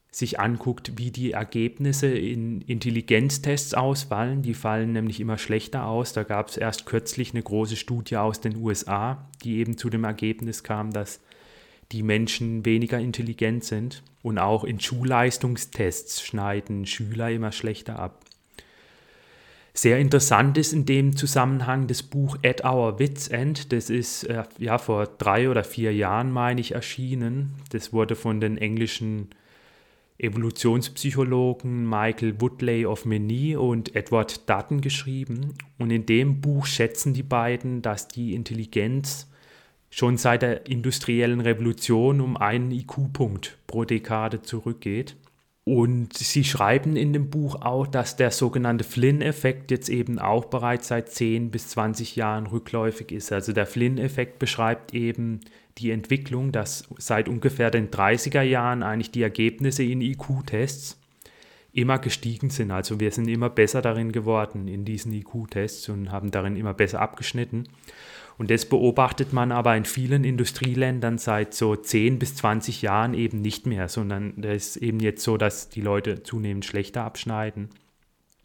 sich 0.09 0.39
anguckt, 0.39 0.97
wie 0.97 1.11
die 1.11 1.31
Ergebnisse 1.31 2.07
in 2.07 2.61
Intelligenztests 2.61 3.75
ausfallen. 3.75 4.41
Die 4.41 4.53
fallen 4.55 4.93
nämlich 4.93 5.19
immer 5.19 5.37
schlechter 5.37 5.85
aus. 5.85 6.13
Da 6.13 6.23
gab 6.23 6.49
es 6.49 6.57
erst 6.57 6.85
kürzlich 6.87 7.33
eine 7.33 7.43
große 7.43 7.75
Studie 7.75 8.17
aus 8.17 8.41
den 8.41 8.57
USA, 8.57 9.29
die 9.43 9.57
eben 9.57 9.77
zu 9.77 9.89
dem 9.89 10.03
Ergebnis 10.03 10.63
kam, 10.63 10.91
dass 10.91 11.19
die 11.91 12.03
Menschen 12.03 12.65
weniger 12.65 12.99
intelligent 12.99 13.63
sind. 13.63 14.03
Und 14.21 14.39
auch 14.39 14.63
in 14.63 14.79
Schulleistungstests 14.79 16.21
schneiden 16.21 16.85
Schüler 16.85 17.29
immer 17.29 17.51
schlechter 17.51 17.99
ab. 17.99 18.23
Sehr 19.75 19.97
interessant 19.97 20.57
ist 20.59 20.71
in 20.71 20.85
dem 20.85 21.15
Zusammenhang 21.15 21.87
das 21.87 22.03
Buch 22.03 22.37
At 22.45 22.63
Our 22.63 22.99
Wits 22.99 23.27
End. 23.27 23.73
Das 23.73 23.89
ist 23.89 24.23
äh, 24.25 24.43
ja 24.59 24.77
vor 24.77 25.07
drei 25.07 25.49
oder 25.49 25.63
vier 25.63 25.93
Jahren, 25.93 26.31
meine 26.31 26.61
ich, 26.61 26.73
erschienen. 26.73 27.55
Das 27.71 27.91
wurde 27.91 28.15
von 28.15 28.39
den 28.39 28.57
englischen 28.59 29.29
Evolutionspsychologen 30.19 31.89
Michael 31.89 32.39
Woodley 32.39 32.85
of 32.85 33.05
Meny 33.05 33.55
und 33.55 33.95
Edward 33.95 34.47
Dutton 34.47 34.79
geschrieben. 34.79 35.55
Und 35.79 35.89
in 35.89 36.05
dem 36.05 36.39
Buch 36.39 36.67
schätzen 36.67 37.15
die 37.15 37.23
beiden, 37.23 37.81
dass 37.81 38.07
die 38.07 38.35
Intelligenz 38.35 39.27
schon 39.93 40.17
seit 40.17 40.41
der 40.41 40.65
industriellen 40.65 41.39
Revolution 41.39 42.19
um 42.19 42.35
einen 42.35 42.71
IQ-Punkt 42.71 43.59
pro 43.67 43.85
Dekade 43.85 44.41
zurückgeht. 44.41 45.15
Und 45.65 46.17
sie 46.17 46.43
schreiben 46.43 46.95
in 46.95 47.13
dem 47.13 47.29
Buch 47.29 47.61
auch, 47.61 47.85
dass 47.85 48.15
der 48.15 48.31
sogenannte 48.31 48.83
Flynn-Effekt 48.83 49.69
jetzt 49.69 49.89
eben 49.89 50.17
auch 50.17 50.45
bereits 50.45 50.87
seit 50.87 51.09
10 51.09 51.51
bis 51.51 51.69
20 51.69 52.15
Jahren 52.15 52.47
rückläufig 52.47 53.11
ist. 53.11 53.31
Also 53.31 53.53
der 53.53 53.67
Flynn-Effekt 53.67 54.39
beschreibt 54.39 54.95
eben 54.95 55.41
die 55.77 55.91
Entwicklung, 55.91 56.51
dass 56.51 56.85
seit 56.97 57.29
ungefähr 57.29 57.69
den 57.69 57.91
30er 57.91 58.41
Jahren 58.41 58.81
eigentlich 58.81 59.11
die 59.11 59.21
Ergebnisse 59.21 59.83
in 59.83 60.01
IQ-Tests 60.01 60.99
immer 61.71 61.99
gestiegen 61.99 62.49
sind. 62.49 62.71
Also 62.71 62.99
wir 62.99 63.11
sind 63.11 63.27
immer 63.27 63.49
besser 63.51 63.83
darin 63.83 64.11
geworden 64.11 64.67
in 64.67 64.85
diesen 64.85 65.13
IQ-Tests 65.13 65.87
und 65.89 66.11
haben 66.11 66.31
darin 66.31 66.55
immer 66.55 66.73
besser 66.73 66.99
abgeschnitten. 66.99 67.69
Und 68.37 68.49
das 68.49 68.65
beobachtet 68.65 69.31
man 69.31 69.51
aber 69.51 69.75
in 69.75 69.85
vielen 69.85 70.23
Industrieländern 70.23 71.17
seit 71.17 71.53
so 71.53 71.75
10 71.75 72.19
bis 72.19 72.35
20 72.35 72.81
Jahren 72.81 73.13
eben 73.13 73.41
nicht 73.41 73.67
mehr, 73.67 73.87
sondern 73.87 74.33
das 74.37 74.75
ist 74.75 74.77
eben 74.77 74.99
jetzt 74.99 75.23
so, 75.23 75.37
dass 75.37 75.69
die 75.69 75.81
Leute 75.81 76.23
zunehmend 76.23 76.65
schlechter 76.65 77.03
abschneiden. 77.03 77.69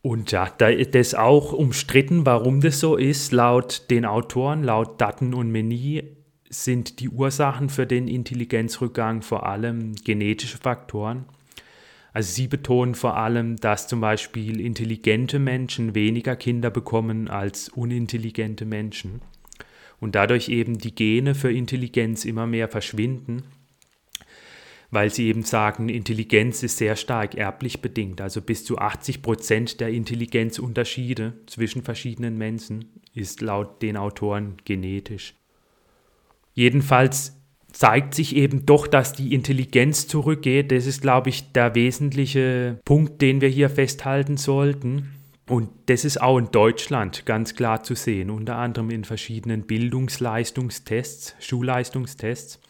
Und 0.03 0.31
ja, 0.31 0.53
da 0.59 0.69
ist 0.69 1.19
auch 1.19 1.53
umstritten, 1.53 2.25
warum 2.25 2.61
das 2.61 2.81
so 2.81 2.97
ist. 2.97 3.33
Laut 3.33 3.91
den 3.91 4.05
Autoren, 4.05 4.63
laut 4.63 5.01
Dutton 5.01 5.35
und 5.35 5.51
Meny, 5.51 6.05
sind 6.51 7.01
die 7.01 7.09
Ursachen 7.09 7.69
für 7.69 7.87
den 7.87 8.09
Intelligenzrückgang 8.09 9.23
vor 9.23 9.47
allem 9.47 9.95
genetische 9.97 10.59
Faktoren. 10.59 11.27
Also 12.13 12.33
sie 12.33 12.47
betonen 12.47 12.95
vor 12.95 13.17
allem, 13.17 13.57
dass 13.57 13.87
zum 13.87 14.01
Beispiel 14.01 14.61
intelligente 14.61 15.39
Menschen 15.39 15.95
weniger 15.95 16.37
Kinder 16.37 16.71
bekommen 16.71 17.29
als 17.29 17.69
unintelligente 17.69 18.65
Menschen 18.65 19.21
und 20.01 20.15
dadurch 20.15 20.49
eben 20.49 20.79
die 20.79 20.95
Gene 20.95 21.35
für 21.35 21.53
Intelligenz 21.53 22.25
immer 22.25 22.47
mehr 22.47 22.69
verschwinden, 22.69 23.43
weil 24.91 25.11
sie 25.11 25.27
eben 25.29 25.43
sagen, 25.43 25.89
Intelligenz 25.89 26.63
ist 26.63 26.79
sehr 26.79 26.97
stark 26.97 27.35
erblich 27.35 27.83
bedingt. 27.83 28.21
Also 28.21 28.41
bis 28.41 28.65
zu 28.65 28.79
80 28.79 29.23
Prozent 29.23 29.81
der 29.81 29.91
Intelligenzunterschiede 29.91 31.35
zwischen 31.47 31.83
verschiedenen 31.83 32.39
Menschen 32.39 32.87
ist 33.15 33.41
laut 33.43 33.83
den 33.83 33.97
Autoren 33.97 34.55
genetisch. 34.65 35.35
Jedenfalls 36.55 37.35
zeigt 37.71 38.15
sich 38.15 38.35
eben 38.35 38.65
doch, 38.67 38.87
dass 38.87 39.13
die 39.13 39.35
Intelligenz 39.35 40.09
zurückgeht. 40.09 40.73
Das 40.73 40.87
ist, 40.87 41.03
glaube 41.03 41.29
ich, 41.29 41.53
der 41.53 41.75
wesentliche 41.75 42.81
Punkt, 42.85 43.21
den 43.21 43.41
wir 43.41 43.49
hier 43.49 43.71
festhalten 43.71 44.37
sollten. 44.37 45.18
Und 45.49 45.71
das 45.87 46.05
ist 46.05 46.21
auch 46.21 46.37
in 46.37 46.51
Deutschland 46.51 47.25
ganz 47.25 47.55
klar 47.55 47.83
zu 47.83 47.95
sehen, 47.95 48.31
unter 48.31 48.57
anderem 48.57 48.91
in 48.91 49.05
verschiedenen 49.05 49.63
Bildungsleistungstests, 49.63 51.35
Schulleistungstests. 51.41 52.61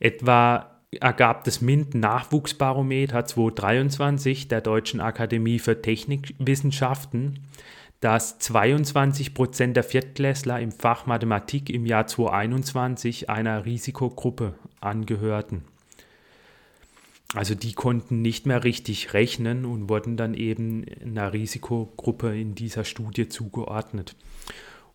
Etwa 0.00 0.80
ergab 1.00 1.44
das 1.44 1.60
MINT-Nachwuchsbarometer 1.60 3.26
2023 3.26 4.48
der 4.48 4.62
Deutschen 4.62 5.00
Akademie 5.00 5.58
für 5.58 5.82
Technikwissenschaften, 5.82 7.40
dass 8.00 8.38
22 8.38 9.34
Prozent 9.34 9.76
der 9.76 9.84
Viertklässler 9.84 10.60
im 10.60 10.72
Fach 10.72 11.06
Mathematik 11.06 11.68
im 11.68 11.84
Jahr 11.84 12.06
2021 12.06 13.28
einer 13.28 13.66
Risikogruppe 13.66 14.54
angehörten. 14.80 15.64
Also 17.34 17.54
die 17.54 17.72
konnten 17.72 18.22
nicht 18.22 18.46
mehr 18.46 18.62
richtig 18.62 19.12
rechnen 19.12 19.64
und 19.64 19.88
wurden 19.88 20.16
dann 20.16 20.34
eben 20.34 20.86
einer 21.04 21.32
Risikogruppe 21.32 22.38
in 22.38 22.54
dieser 22.54 22.84
Studie 22.84 23.28
zugeordnet. 23.28 24.14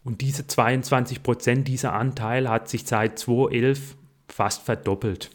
Und 0.06 0.22
diese 0.22 0.48
22 0.48 1.22
Prozent, 1.22 1.68
dieser 1.68 1.94
Anteil 1.94 2.50
hat 2.50 2.70
sich 2.70 2.86
seit 2.86 3.20
2011 3.20 3.98
fast 4.30 4.62
verdoppelt. 4.64 5.32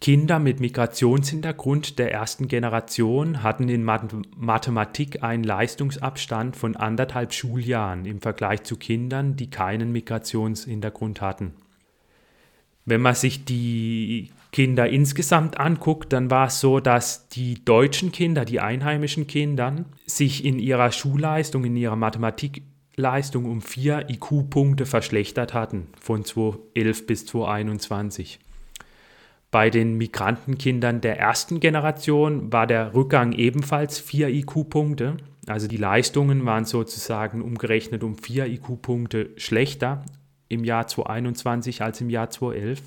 Kinder 0.00 0.38
mit 0.38 0.60
Migrationshintergrund 0.60 1.98
der 1.98 2.12
ersten 2.12 2.48
Generation 2.48 3.42
hatten 3.42 3.68
in 3.68 3.82
Mathematik 3.82 5.22
einen 5.22 5.44
Leistungsabstand 5.44 6.56
von 6.56 6.76
anderthalb 6.76 7.32
Schuljahren 7.32 8.06
im 8.06 8.20
Vergleich 8.20 8.62
zu 8.62 8.76
Kindern, 8.76 9.36
die 9.36 9.50
keinen 9.50 9.92
Migrationshintergrund 9.92 11.20
hatten. 11.20 11.54
Wenn 12.84 13.00
man 13.00 13.14
sich 13.14 13.44
die 13.44 14.30
Kinder 14.56 14.88
insgesamt 14.88 15.60
anguckt, 15.60 16.14
dann 16.14 16.30
war 16.30 16.46
es 16.46 16.60
so, 16.60 16.80
dass 16.80 17.28
die 17.28 17.62
deutschen 17.62 18.10
Kinder, 18.10 18.46
die 18.46 18.58
einheimischen 18.58 19.26
Kinder, 19.26 19.84
sich 20.06 20.46
in 20.46 20.58
ihrer 20.58 20.92
Schulleistung, 20.92 21.66
in 21.66 21.76
ihrer 21.76 21.96
Mathematikleistung 21.96 23.44
um 23.44 23.60
vier 23.60 24.08
IQ-Punkte 24.08 24.86
verschlechtert 24.86 25.52
hatten, 25.52 25.88
von 26.00 26.24
2011 26.24 27.06
bis 27.06 27.26
2021. 27.26 28.38
Bei 29.50 29.68
den 29.68 29.98
Migrantenkindern 29.98 31.02
der 31.02 31.18
ersten 31.18 31.60
Generation 31.60 32.50
war 32.50 32.66
der 32.66 32.94
Rückgang 32.94 33.32
ebenfalls 33.32 33.98
vier 33.98 34.30
IQ-Punkte. 34.30 35.18
Also 35.46 35.68
die 35.68 35.76
Leistungen 35.76 36.46
waren 36.46 36.64
sozusagen 36.64 37.42
umgerechnet 37.42 38.02
um 38.02 38.16
vier 38.16 38.46
IQ-Punkte 38.46 39.32
schlechter 39.36 40.02
im 40.48 40.64
Jahr 40.64 40.86
2021 40.86 41.82
als 41.82 42.00
im 42.00 42.08
Jahr 42.08 42.30
2011. 42.30 42.80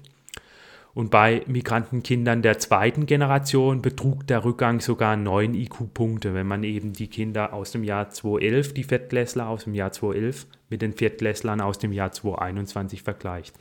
Und 0.93 1.11
bei 1.11 1.43
Migrantenkindern 1.45 2.41
der 2.41 2.57
zweiten 2.57 3.05
Generation 3.05 3.81
betrug 3.81 4.25
der 4.25 4.43
Rückgang 4.43 4.81
sogar 4.81 5.15
9 5.15 5.53
IQ-Punkte, 5.53 6.33
wenn 6.33 6.47
man 6.47 6.63
eben 6.63 6.93
die 6.93 7.07
Kinder 7.07 7.53
aus 7.53 7.71
dem 7.71 7.83
Jahr 7.83 8.09
2011, 8.09 8.73
die 8.73 8.83
Viertklässler 8.83 9.47
aus 9.47 9.65
dem 9.65 9.75
Jahr 9.75 9.91
2011, 9.91 10.47
mit 10.69 10.81
den 10.81 10.93
Viertklässlern 10.93 11.61
aus 11.61 11.77
dem 11.77 11.93
Jahr 11.93 12.11
2021 12.11 13.03
vergleicht. 13.03 13.55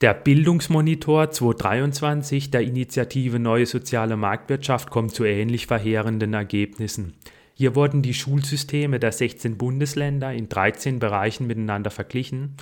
Der 0.00 0.14
Bildungsmonitor 0.14 1.30
2023 1.30 2.50
der 2.50 2.62
Initiative 2.62 3.38
Neue 3.38 3.66
Soziale 3.66 4.16
Marktwirtschaft 4.16 4.90
kommt 4.90 5.14
zu 5.14 5.24
ähnlich 5.24 5.66
verheerenden 5.66 6.34
Ergebnissen. 6.34 7.14
Hier 7.54 7.76
wurden 7.76 8.02
die 8.02 8.14
Schulsysteme 8.14 8.98
der 8.98 9.12
16 9.12 9.56
Bundesländer 9.56 10.32
in 10.32 10.48
13 10.48 10.98
Bereichen 10.98 11.46
miteinander 11.46 11.90
verglichen 11.90 12.56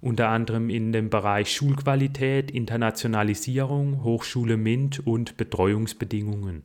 unter 0.00 0.28
anderem 0.28 0.70
in 0.70 0.92
dem 0.92 1.10
Bereich 1.10 1.52
Schulqualität, 1.52 2.50
Internationalisierung, 2.50 4.04
Hochschule 4.04 4.56
MINT 4.56 5.06
und 5.06 5.36
Betreuungsbedingungen. 5.36 6.62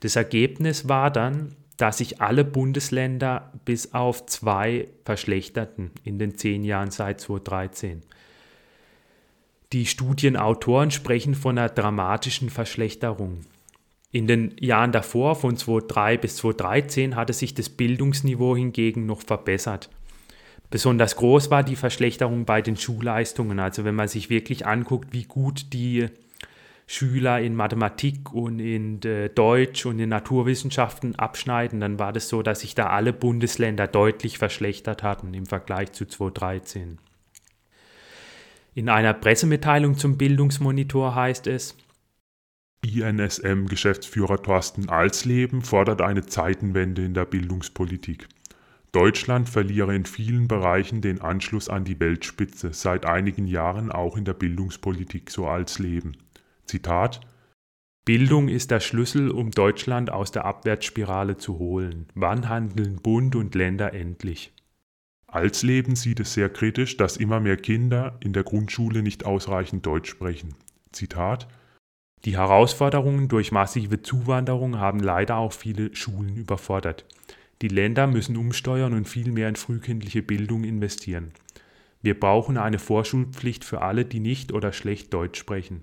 Das 0.00 0.16
Ergebnis 0.16 0.88
war 0.88 1.10
dann, 1.10 1.56
dass 1.76 1.98
sich 1.98 2.20
alle 2.20 2.44
Bundesländer 2.44 3.52
bis 3.64 3.94
auf 3.94 4.26
zwei 4.26 4.88
verschlechterten 5.04 5.92
in 6.04 6.18
den 6.18 6.36
zehn 6.36 6.64
Jahren 6.64 6.90
seit 6.90 7.20
2013. 7.20 8.02
Die 9.72 9.86
Studienautoren 9.86 10.90
sprechen 10.90 11.34
von 11.34 11.58
einer 11.58 11.68
dramatischen 11.68 12.50
Verschlechterung. 12.50 13.42
In 14.10 14.26
den 14.26 14.56
Jahren 14.58 14.92
davor, 14.92 15.36
von 15.36 15.56
2003 15.56 16.16
bis 16.16 16.36
2013, 16.36 17.14
hatte 17.14 17.34
sich 17.34 17.52
das 17.52 17.68
Bildungsniveau 17.68 18.56
hingegen 18.56 19.04
noch 19.04 19.20
verbessert. 19.20 19.90
Besonders 20.70 21.16
groß 21.16 21.50
war 21.50 21.62
die 21.62 21.76
Verschlechterung 21.76 22.44
bei 22.44 22.60
den 22.60 22.76
Schulleistungen. 22.76 23.58
Also 23.58 23.84
wenn 23.84 23.94
man 23.94 24.08
sich 24.08 24.28
wirklich 24.28 24.66
anguckt, 24.66 25.12
wie 25.12 25.24
gut 25.24 25.72
die 25.72 26.08
Schüler 26.86 27.40
in 27.40 27.54
Mathematik 27.54 28.32
und 28.32 28.60
in 28.60 29.02
äh, 29.02 29.28
Deutsch 29.28 29.84
und 29.84 29.98
in 29.98 30.08
Naturwissenschaften 30.08 31.16
abschneiden, 31.16 31.80
dann 31.80 31.98
war 31.98 32.12
das 32.12 32.28
so, 32.28 32.42
dass 32.42 32.60
sich 32.60 32.74
da 32.74 32.88
alle 32.88 33.12
Bundesländer 33.12 33.86
deutlich 33.86 34.38
verschlechtert 34.38 35.02
hatten 35.02 35.34
im 35.34 35.46
Vergleich 35.46 35.92
zu 35.92 36.06
2013. 36.06 36.98
In 38.74 38.88
einer 38.88 39.12
Pressemitteilung 39.12 39.98
zum 39.98 40.16
Bildungsmonitor 40.16 41.14
heißt 41.14 41.46
es, 41.46 41.76
INSM-Geschäftsführer 42.82 44.40
Thorsten 44.42 44.88
Alsleben 44.88 45.62
fordert 45.62 46.00
eine 46.00 46.24
Zeitenwende 46.24 47.04
in 47.04 47.12
der 47.12 47.24
Bildungspolitik. 47.24 48.28
Deutschland 48.92 49.48
verliere 49.48 49.94
in 49.94 50.06
vielen 50.06 50.48
Bereichen 50.48 51.02
den 51.02 51.20
Anschluss 51.20 51.68
an 51.68 51.84
die 51.84 52.00
Weltspitze, 52.00 52.72
seit 52.72 53.04
einigen 53.04 53.46
Jahren 53.46 53.92
auch 53.92 54.16
in 54.16 54.24
der 54.24 54.32
Bildungspolitik 54.32 55.30
so 55.30 55.46
als 55.46 55.78
Leben. 55.78 56.16
Zitat 56.64 57.20
Bildung 58.06 58.48
ist 58.48 58.70
der 58.70 58.80
Schlüssel, 58.80 59.30
um 59.30 59.50
Deutschland 59.50 60.10
aus 60.10 60.32
der 60.32 60.46
Abwärtsspirale 60.46 61.36
zu 61.36 61.58
holen. 61.58 62.06
Wann 62.14 62.48
handeln 62.48 62.96
Bund 62.96 63.36
und 63.36 63.54
Länder 63.54 63.92
endlich? 63.92 64.54
Als 65.26 65.62
Leben 65.62 65.94
sieht 65.94 66.20
es 66.20 66.32
sehr 66.32 66.48
kritisch, 66.48 66.96
dass 66.96 67.18
immer 67.18 67.38
mehr 67.38 67.58
Kinder 67.58 68.16
in 68.20 68.32
der 68.32 68.44
Grundschule 68.44 69.02
nicht 69.02 69.26
ausreichend 69.26 69.84
Deutsch 69.84 70.08
sprechen. 70.08 70.54
Zitat 70.90 71.48
Die 72.24 72.38
Herausforderungen 72.38 73.28
durch 73.28 73.52
massive 73.52 74.00
Zuwanderung 74.00 74.78
haben 74.78 75.00
leider 75.00 75.36
auch 75.36 75.52
viele 75.52 75.94
Schulen 75.94 76.34
überfordert. 76.34 77.04
Die 77.62 77.68
Länder 77.68 78.06
müssen 78.06 78.36
umsteuern 78.36 78.92
und 78.92 79.08
viel 79.08 79.32
mehr 79.32 79.48
in 79.48 79.56
frühkindliche 79.56 80.22
Bildung 80.22 80.64
investieren. 80.64 81.32
Wir 82.02 82.18
brauchen 82.18 82.56
eine 82.56 82.78
Vorschulpflicht 82.78 83.64
für 83.64 83.82
alle, 83.82 84.04
die 84.04 84.20
nicht 84.20 84.52
oder 84.52 84.72
schlecht 84.72 85.12
Deutsch 85.12 85.40
sprechen. 85.40 85.82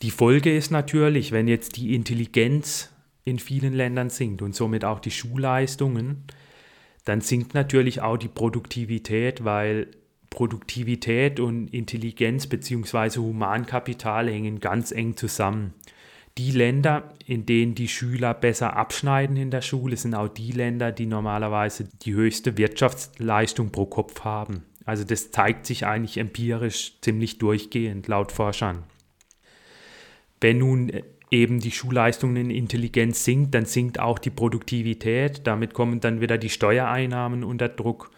Die 0.00 0.10
Folge 0.10 0.56
ist 0.56 0.70
natürlich, 0.70 1.30
wenn 1.30 1.46
jetzt 1.46 1.76
die 1.76 1.94
Intelligenz 1.94 2.90
in 3.24 3.38
vielen 3.38 3.74
Ländern 3.74 4.08
sinkt 4.08 4.40
und 4.40 4.54
somit 4.54 4.84
auch 4.84 5.00
die 5.00 5.10
Schulleistungen, 5.10 6.24
dann 7.04 7.20
sinkt 7.20 7.52
natürlich 7.52 8.00
auch 8.00 8.16
die 8.16 8.28
Produktivität, 8.28 9.44
weil 9.44 9.88
Produktivität 10.30 11.38
und 11.38 11.68
Intelligenz 11.68 12.46
bzw. 12.46 13.18
Humankapital 13.18 14.30
hängen 14.30 14.60
ganz 14.60 14.90
eng 14.92 15.16
zusammen 15.16 15.74
die 16.38 16.52
Länder, 16.52 17.14
in 17.26 17.44
denen 17.44 17.74
die 17.74 17.88
Schüler 17.88 18.34
besser 18.34 18.76
abschneiden 18.76 19.36
in 19.36 19.50
der 19.50 19.62
Schule, 19.62 19.96
sind 19.96 20.14
auch 20.14 20.28
die 20.28 20.52
Länder, 20.52 20.92
die 20.92 21.06
normalerweise 21.06 21.88
die 22.02 22.14
höchste 22.14 22.56
Wirtschaftsleistung 22.56 23.70
pro 23.70 23.86
Kopf 23.86 24.20
haben. 24.20 24.64
Also 24.84 25.04
das 25.04 25.30
zeigt 25.30 25.66
sich 25.66 25.86
eigentlich 25.86 26.18
empirisch 26.18 26.94
ziemlich 27.00 27.38
durchgehend 27.38 28.08
laut 28.08 28.32
Forschern. 28.32 28.84
Wenn 30.40 30.58
nun 30.58 30.90
eben 31.30 31.60
die 31.60 31.70
Schulleistung 31.70 32.36
in 32.36 32.50
Intelligenz 32.50 33.24
sinkt, 33.24 33.54
dann 33.54 33.66
sinkt 33.66 34.00
auch 34.00 34.18
die 34.18 34.30
Produktivität. 34.30 35.46
Damit 35.46 35.74
kommen 35.74 36.00
dann 36.00 36.20
wieder 36.20 36.38
die 36.38 36.48
Steuereinnahmen 36.48 37.44
unter 37.44 37.68
Druck 37.68 38.10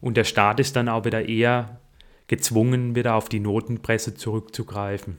und 0.00 0.16
der 0.16 0.24
Staat 0.24 0.60
ist 0.60 0.76
dann 0.76 0.88
auch 0.88 1.04
wieder 1.04 1.28
eher 1.28 1.80
gezwungen, 2.26 2.94
wieder 2.94 3.14
auf 3.14 3.28
die 3.28 3.40
Notenpresse 3.40 4.14
zurückzugreifen. 4.14 5.18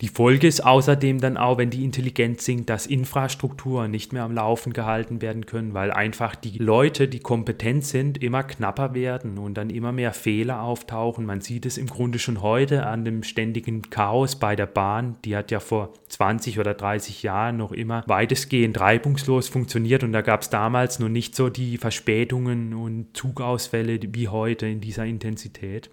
Die 0.00 0.08
Folge 0.08 0.46
ist 0.46 0.64
außerdem 0.64 1.20
dann 1.20 1.36
auch, 1.36 1.58
wenn 1.58 1.70
die 1.70 1.84
Intelligenz 1.84 2.44
sinkt, 2.44 2.68
dass 2.68 2.86
Infrastrukturen 2.86 3.90
nicht 3.90 4.12
mehr 4.12 4.24
am 4.24 4.34
Laufen 4.34 4.72
gehalten 4.72 5.22
werden 5.22 5.46
können, 5.46 5.72
weil 5.74 5.92
einfach 5.92 6.34
die 6.34 6.58
Leute, 6.58 7.06
die 7.06 7.20
kompetent 7.20 7.84
sind, 7.84 8.22
immer 8.22 8.42
knapper 8.42 8.94
werden 8.94 9.38
und 9.38 9.54
dann 9.54 9.70
immer 9.70 9.92
mehr 9.92 10.12
Fehler 10.12 10.62
auftauchen. 10.62 11.26
Man 11.26 11.40
sieht 11.40 11.64
es 11.64 11.78
im 11.78 11.86
Grunde 11.86 12.18
schon 12.18 12.42
heute 12.42 12.86
an 12.86 13.04
dem 13.04 13.22
ständigen 13.22 13.82
Chaos 13.90 14.36
bei 14.36 14.56
der 14.56 14.66
Bahn. 14.66 15.16
Die 15.24 15.36
hat 15.36 15.50
ja 15.50 15.60
vor 15.60 15.92
20 16.08 16.58
oder 16.58 16.74
30 16.74 17.22
Jahren 17.22 17.56
noch 17.56 17.72
immer 17.72 18.02
weitestgehend 18.06 18.80
reibungslos 18.80 19.48
funktioniert 19.48 20.02
und 20.02 20.12
da 20.12 20.22
gab 20.22 20.42
es 20.42 20.50
damals 20.50 20.98
noch 20.98 21.08
nicht 21.08 21.36
so 21.36 21.48
die 21.48 21.78
Verspätungen 21.78 22.74
und 22.74 23.16
Zugausfälle 23.16 24.00
wie 24.12 24.28
heute 24.28 24.66
in 24.66 24.80
dieser 24.80 25.04
Intensität. 25.04 25.90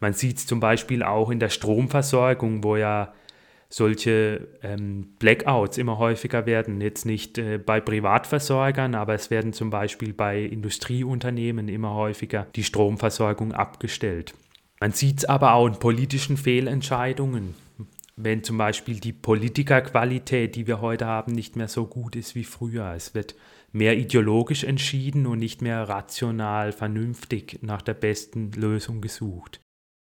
Man 0.00 0.12
sieht 0.12 0.38
es 0.38 0.46
zum 0.46 0.58
Beispiel 0.58 1.02
auch 1.02 1.30
in 1.30 1.38
der 1.38 1.48
Stromversorgung, 1.48 2.64
wo 2.64 2.76
ja 2.76 3.12
solche 3.72 4.48
ähm, 4.62 5.14
Blackouts 5.18 5.78
immer 5.78 5.96
häufiger 5.96 6.44
werden. 6.44 6.80
Jetzt 6.80 7.06
nicht 7.06 7.38
äh, 7.38 7.58
bei 7.58 7.80
Privatversorgern, 7.80 8.94
aber 8.94 9.14
es 9.14 9.30
werden 9.30 9.54
zum 9.54 9.70
Beispiel 9.70 10.12
bei 10.12 10.42
Industrieunternehmen 10.42 11.68
immer 11.68 11.94
häufiger 11.94 12.46
die 12.54 12.64
Stromversorgung 12.64 13.52
abgestellt. 13.52 14.34
Man 14.80 14.92
sieht 14.92 15.18
es 15.18 15.24
aber 15.24 15.54
auch 15.54 15.66
in 15.66 15.78
politischen 15.78 16.36
Fehlentscheidungen. 16.36 17.54
Wenn 18.16 18.44
zum 18.44 18.58
Beispiel 18.58 19.00
die 19.00 19.14
Politikerqualität, 19.14 20.54
die 20.54 20.66
wir 20.66 20.82
heute 20.82 21.06
haben, 21.06 21.32
nicht 21.32 21.56
mehr 21.56 21.68
so 21.68 21.86
gut 21.86 22.14
ist 22.14 22.34
wie 22.34 22.44
früher. 22.44 22.92
Es 22.94 23.14
wird 23.14 23.34
mehr 23.72 23.96
ideologisch 23.96 24.64
entschieden 24.64 25.26
und 25.26 25.38
nicht 25.38 25.62
mehr 25.62 25.88
rational, 25.88 26.72
vernünftig 26.72 27.60
nach 27.62 27.80
der 27.80 27.94
besten 27.94 28.52
Lösung 28.52 29.00
gesucht. 29.00 29.60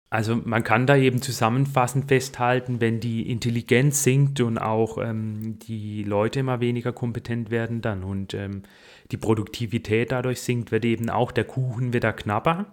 Also 0.09 0.37
man 0.37 0.63
kann 0.63 0.87
da 0.87 0.97
eben 0.97 1.21
zusammenfassend 1.21 2.07
festhalten, 2.07 2.81
wenn 2.81 3.01
die 3.01 3.29
Intelligenz 3.29 4.05
sinkt 4.05 4.41
und 4.41 4.57
auch 4.57 4.99
ähm, 4.99 5.59
die 5.59 6.05
Leute 6.05 6.41
immer 6.41 6.61
weniger 6.61 6.93
kompetent 6.93 7.51
werden 7.51 7.81
dann 7.83 8.05
und 8.05 8.33
ähm, 8.33 8.63
die 9.11 9.17
Produktivität 9.17 10.13
dadurch 10.13 10.41
sinkt, 10.43 10.71
wird 10.71 10.85
eben 10.85 11.11
auch 11.11 11.33
der 11.33 11.45
Kuchen 11.45 11.93
wieder 11.93 12.13
knapper. 12.13 12.67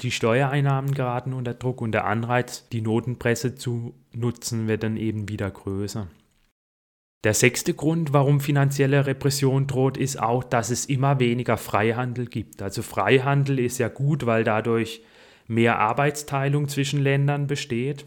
Die 0.00 0.10
Steuereinnahmen 0.10 0.94
geraten 0.94 1.34
unter 1.34 1.54
Druck 1.54 1.82
und 1.82 1.92
der 1.92 2.06
Anreiz, 2.06 2.68
die 2.70 2.80
Notenpresse 2.80 3.54
zu 3.54 3.94
nutzen, 4.12 4.66
wird 4.66 4.82
dann 4.82 4.96
eben 4.96 5.28
wieder 5.28 5.50
größer. 5.50 6.08
Der 7.24 7.34
sechste 7.34 7.72
Grund, 7.74 8.12
warum 8.12 8.40
finanzielle 8.40 9.06
Repression 9.06 9.68
droht, 9.68 9.96
ist 9.96 10.20
auch, 10.20 10.42
dass 10.42 10.70
es 10.70 10.86
immer 10.86 11.20
weniger 11.20 11.56
Freihandel 11.56 12.26
gibt. 12.26 12.62
Also 12.62 12.82
Freihandel 12.82 13.60
ist 13.60 13.78
ja 13.78 13.88
gut, 13.88 14.26
weil 14.26 14.42
dadurch 14.42 15.02
mehr 15.46 15.78
Arbeitsteilung 15.78 16.68
zwischen 16.68 17.02
Ländern 17.02 17.46
besteht 17.46 18.06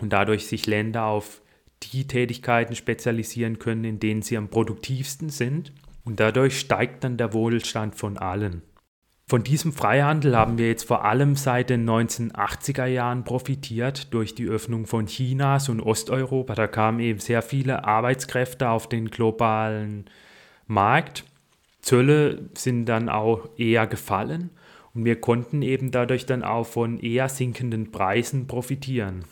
und 0.00 0.12
dadurch 0.12 0.46
sich 0.46 0.66
Länder 0.66 1.04
auf 1.04 1.40
die 1.82 2.06
Tätigkeiten 2.06 2.74
spezialisieren 2.74 3.58
können, 3.58 3.84
in 3.84 4.00
denen 4.00 4.22
sie 4.22 4.36
am 4.36 4.48
produktivsten 4.48 5.30
sind. 5.30 5.72
Und 6.04 6.20
dadurch 6.20 6.58
steigt 6.58 7.04
dann 7.04 7.16
der 7.16 7.32
Wohlstand 7.32 7.94
von 7.94 8.18
allen. 8.18 8.62
Von 9.28 9.44
diesem 9.44 9.72
Freihandel 9.72 10.36
haben 10.36 10.58
wir 10.58 10.66
jetzt 10.66 10.84
vor 10.84 11.04
allem 11.04 11.36
seit 11.36 11.70
den 11.70 11.88
1980er 11.88 12.86
Jahren 12.86 13.22
profitiert 13.22 14.12
durch 14.12 14.34
die 14.34 14.46
Öffnung 14.46 14.86
von 14.86 15.06
Chinas 15.06 15.68
und 15.68 15.80
Osteuropa. 15.80 16.54
Da 16.54 16.66
kamen 16.66 16.98
eben 16.98 17.20
sehr 17.20 17.40
viele 17.40 17.84
Arbeitskräfte 17.84 18.70
auf 18.70 18.88
den 18.88 19.08
globalen 19.08 20.06
Markt. 20.66 21.24
Zölle 21.80 22.50
sind 22.54 22.86
dann 22.86 23.08
auch 23.08 23.48
eher 23.56 23.86
gefallen 23.86 24.50
und 24.94 25.04
wir 25.04 25.20
konnten 25.20 25.62
eben 25.62 25.90
dadurch 25.90 26.26
dann 26.26 26.42
auch 26.42 26.66
von 26.66 26.98
eher 26.98 27.28
sinkenden 27.28 27.92
Preisen 27.92 28.46
profitieren. 28.46 29.24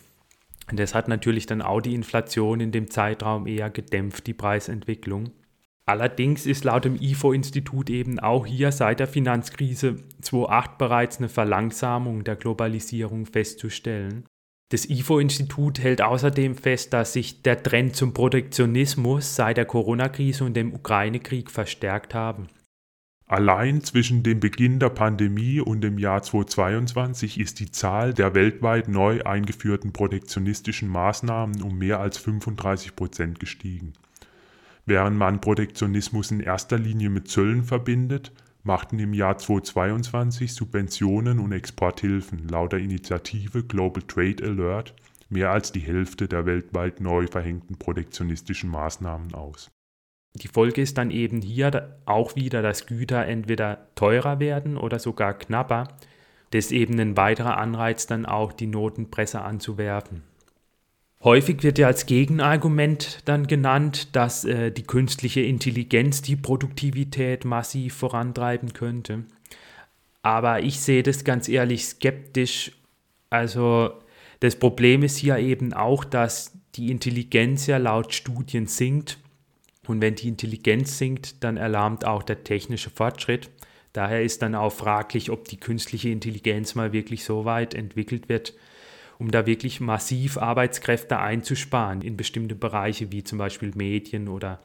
Und 0.69 0.79
das 0.79 0.93
hat 0.93 1.07
natürlich 1.07 1.45
dann 1.45 1.61
auch 1.61 1.81
die 1.81 1.95
Inflation 1.95 2.59
in 2.59 2.71
dem 2.71 2.89
Zeitraum 2.89 3.47
eher 3.47 3.69
gedämpft, 3.69 4.27
die 4.27 4.33
Preisentwicklung. 4.33 5.31
Allerdings 5.85 6.45
ist 6.45 6.65
laut 6.65 6.85
dem 6.85 6.97
IFO-Institut 7.01 7.89
eben 7.89 8.19
auch 8.19 8.45
hier 8.45 8.71
seit 8.71 8.99
der 8.99 9.07
Finanzkrise 9.07 9.95
2008 10.21 10.77
bereits 10.77 11.17
eine 11.17 11.29
Verlangsamung 11.29 12.23
der 12.23 12.35
Globalisierung 12.35 13.25
festzustellen. 13.25 14.25
Das 14.71 14.87
IFO-Institut 14.87 15.79
hält 15.79 16.03
außerdem 16.03 16.53
fest, 16.53 16.93
dass 16.93 17.13
sich 17.13 17.41
der 17.41 17.63
Trend 17.63 17.95
zum 17.95 18.13
Protektionismus 18.13 19.35
seit 19.35 19.57
der 19.57 19.65
Corona-Krise 19.65 20.43
und 20.43 20.53
dem 20.53 20.75
Ukraine-Krieg 20.75 21.49
verstärkt 21.49 22.13
haben. 22.13 22.49
Allein 23.29 23.83
zwischen 23.83 24.23
dem 24.23 24.39
Beginn 24.39 24.79
der 24.79 24.89
Pandemie 24.89 25.59
und 25.59 25.81
dem 25.81 25.99
Jahr 25.99 26.23
2022 26.23 27.39
ist 27.39 27.59
die 27.59 27.69
Zahl 27.69 28.11
der 28.11 28.33
weltweit 28.33 28.87
neu 28.87 29.21
eingeführten 29.21 29.93
protektionistischen 29.93 30.89
Maßnahmen 30.89 31.61
um 31.61 31.77
mehr 31.77 31.99
als 31.99 32.17
35 32.17 32.95
Prozent 32.95 33.39
gestiegen. 33.39 33.93
Während 34.87 35.15
man 35.15 35.41
Protektionismus 35.41 36.31
in 36.31 36.39
erster 36.39 36.79
Linie 36.79 37.11
mit 37.11 37.27
Zöllen 37.27 37.63
verbindet, 37.63 38.31
machten 38.63 38.97
im 38.97 39.13
Jahr 39.13 39.37
2022 39.37 40.51
Subventionen 40.51 41.37
und 41.37 41.51
Exporthilfen 41.51 42.47
laut 42.47 42.71
der 42.71 42.79
Initiative 42.79 43.63
Global 43.63 44.01
Trade 44.01 44.43
Alert 44.43 44.95
mehr 45.29 45.51
als 45.51 45.71
die 45.71 45.81
Hälfte 45.81 46.27
der 46.27 46.47
weltweit 46.47 46.99
neu 46.99 47.27
verhängten 47.27 47.77
protektionistischen 47.77 48.71
Maßnahmen 48.71 49.35
aus. 49.35 49.69
Die 50.33 50.47
Folge 50.47 50.81
ist 50.81 50.97
dann 50.97 51.11
eben 51.11 51.41
hier 51.41 51.97
auch 52.05 52.35
wieder, 52.35 52.61
dass 52.61 52.85
Güter 52.85 53.25
entweder 53.25 53.87
teurer 53.95 54.39
werden 54.39 54.77
oder 54.77 54.99
sogar 54.99 55.33
knapper. 55.33 55.87
Das 56.51 56.65
ist 56.65 56.71
eben 56.71 56.99
ein 56.99 57.17
weiterer 57.17 57.57
Anreiz, 57.57 58.07
dann 58.07 58.25
auch 58.25 58.53
die 58.53 58.67
Notenpresse 58.67 59.41
anzuwerfen. 59.41 60.23
Häufig 61.21 61.63
wird 61.63 61.77
ja 61.77 61.87
als 61.87 62.05
Gegenargument 62.05 63.19
dann 63.25 63.45
genannt, 63.47 64.15
dass 64.15 64.45
äh, 64.45 64.71
die 64.71 64.83
künstliche 64.83 65.41
Intelligenz 65.41 66.21
die 66.21 66.37
Produktivität 66.37 67.43
massiv 67.43 67.95
vorantreiben 67.95 68.71
könnte. 68.71 69.25
Aber 70.21 70.63
ich 70.63 70.79
sehe 70.79 71.03
das 71.03 71.25
ganz 71.25 71.49
ehrlich 71.49 71.85
skeptisch. 71.85 72.71
Also 73.29 73.91
das 74.39 74.55
Problem 74.55 75.03
ist 75.03 75.17
hier 75.17 75.37
eben 75.37 75.73
auch, 75.73 76.05
dass 76.05 76.53
die 76.75 76.89
Intelligenz 76.89 77.67
ja 77.67 77.77
laut 77.77 78.13
Studien 78.13 78.67
sinkt. 78.67 79.17
Und 79.89 80.01
wenn 80.01 80.13
die 80.13 80.27
Intelligenz 80.27 80.99
sinkt, 80.99 81.43
dann 81.43 81.57
erlahmt 81.57 82.05
auch 82.05 82.21
der 82.21 82.43
technische 82.43 82.91
Fortschritt. 82.91 83.49
Daher 83.91 84.21
ist 84.21 84.43
dann 84.43 84.53
auch 84.53 84.69
fraglich, 84.69 85.31
ob 85.31 85.47
die 85.47 85.59
künstliche 85.59 86.09
Intelligenz 86.09 86.75
mal 86.75 86.93
wirklich 86.93 87.23
so 87.23 87.43
weit 87.43 87.73
entwickelt 87.73 88.29
wird, 88.29 88.53
um 89.17 89.31
da 89.31 89.47
wirklich 89.47 89.79
massiv 89.79 90.37
Arbeitskräfte 90.37 91.17
einzusparen 91.17 92.01
in 92.01 92.17
bestimmte 92.17 92.53
Bereiche 92.53 93.11
wie 93.11 93.23
zum 93.23 93.39
Beispiel 93.39 93.71
Medien 93.73 94.27
oder 94.27 94.59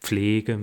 Pflege. 0.00 0.62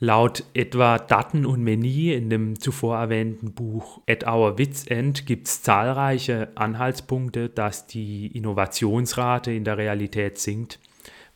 Laut 0.00 0.42
etwa 0.54 0.98
Daten 0.98 1.46
und 1.46 1.62
Meni 1.62 2.12
in 2.12 2.30
dem 2.30 2.58
zuvor 2.58 2.98
erwähnten 2.98 3.52
Buch 3.52 4.00
At 4.08 4.26
Our 4.26 4.58
Wits 4.58 4.88
End 4.88 5.24
gibt 5.24 5.46
es 5.46 5.62
zahlreiche 5.62 6.48
Anhaltspunkte, 6.56 7.48
dass 7.48 7.86
die 7.86 8.26
Innovationsrate 8.26 9.52
in 9.52 9.62
der 9.62 9.78
Realität 9.78 10.38
sinkt. 10.38 10.80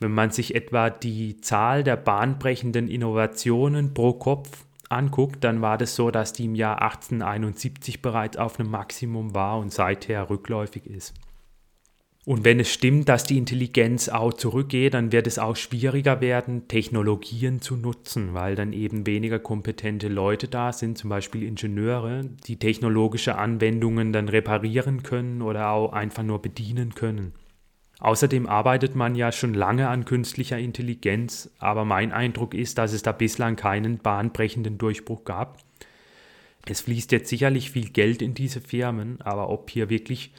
Wenn 0.02 0.12
man 0.12 0.30
sich 0.30 0.54
etwa 0.54 0.90
die 0.90 1.40
Zahl 1.40 1.84
der 1.84 1.96
bahnbrechenden 1.96 2.88
Innovationen 2.88 3.94
pro 3.94 4.12
Kopf 4.12 4.64
anguckt, 4.88 5.42
dann 5.44 5.62
war 5.62 5.78
das 5.78 5.94
so, 5.94 6.10
dass 6.10 6.32
die 6.32 6.44
im 6.44 6.54
Jahr 6.54 6.82
1871 6.82 8.02
bereits 8.02 8.36
auf 8.36 8.60
einem 8.60 8.70
Maximum 8.70 9.34
war 9.34 9.58
und 9.58 9.72
seither 9.72 10.28
rückläufig 10.28 10.86
ist. 10.86 11.14
Und 12.24 12.44
wenn 12.44 12.60
es 12.60 12.72
stimmt, 12.72 13.08
dass 13.08 13.24
die 13.24 13.36
Intelligenz 13.36 14.08
auch 14.08 14.32
zurückgeht, 14.32 14.94
dann 14.94 15.10
wird 15.10 15.26
es 15.26 15.40
auch 15.40 15.56
schwieriger 15.56 16.20
werden, 16.20 16.68
Technologien 16.68 17.60
zu 17.60 17.74
nutzen, 17.74 18.32
weil 18.32 18.54
dann 18.54 18.72
eben 18.72 19.06
weniger 19.06 19.40
kompetente 19.40 20.06
Leute 20.06 20.46
da 20.46 20.72
sind, 20.72 20.98
zum 20.98 21.10
Beispiel 21.10 21.42
Ingenieure, 21.42 22.24
die 22.46 22.58
technologische 22.60 23.36
Anwendungen 23.36 24.12
dann 24.12 24.28
reparieren 24.28 25.02
können 25.02 25.42
oder 25.42 25.70
auch 25.70 25.92
einfach 25.92 26.22
nur 26.22 26.40
bedienen 26.40 26.94
können. 26.94 27.32
Außerdem 28.02 28.48
arbeitet 28.48 28.96
man 28.96 29.14
ja 29.14 29.30
schon 29.30 29.54
lange 29.54 29.86
an 29.86 30.04
künstlicher 30.04 30.58
Intelligenz, 30.58 31.48
aber 31.60 31.84
mein 31.84 32.10
Eindruck 32.10 32.52
ist, 32.52 32.78
dass 32.78 32.92
es 32.92 33.04
da 33.04 33.12
bislang 33.12 33.54
keinen 33.54 33.98
bahnbrechenden 33.98 34.76
Durchbruch 34.76 35.22
gab. 35.22 35.58
Es 36.66 36.80
fließt 36.80 37.12
jetzt 37.12 37.28
sicherlich 37.28 37.70
viel 37.70 37.90
Geld 37.90 38.20
in 38.20 38.34
diese 38.34 38.60
Firmen, 38.60 39.20
aber 39.20 39.50
ob 39.50 39.70
hier 39.70 39.88
wirklich 39.88 40.32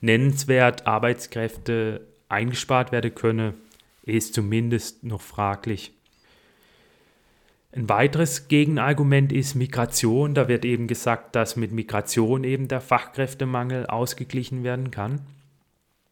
nennenswert 0.00 0.86
Arbeitskräfte 0.86 2.06
eingespart 2.28 2.92
werden 2.92 3.12
können, 3.12 3.54
ist 4.04 4.32
zumindest 4.32 5.02
noch 5.02 5.20
fraglich. 5.20 5.90
Ein 7.72 7.88
weiteres 7.88 8.46
Gegenargument 8.46 9.32
ist 9.32 9.56
Migration. 9.56 10.34
Da 10.34 10.46
wird 10.46 10.64
eben 10.64 10.86
gesagt, 10.86 11.34
dass 11.34 11.56
mit 11.56 11.72
Migration 11.72 12.44
eben 12.44 12.68
der 12.68 12.80
Fachkräftemangel 12.80 13.86
ausgeglichen 13.86 14.62
werden 14.62 14.92
kann. 14.92 15.20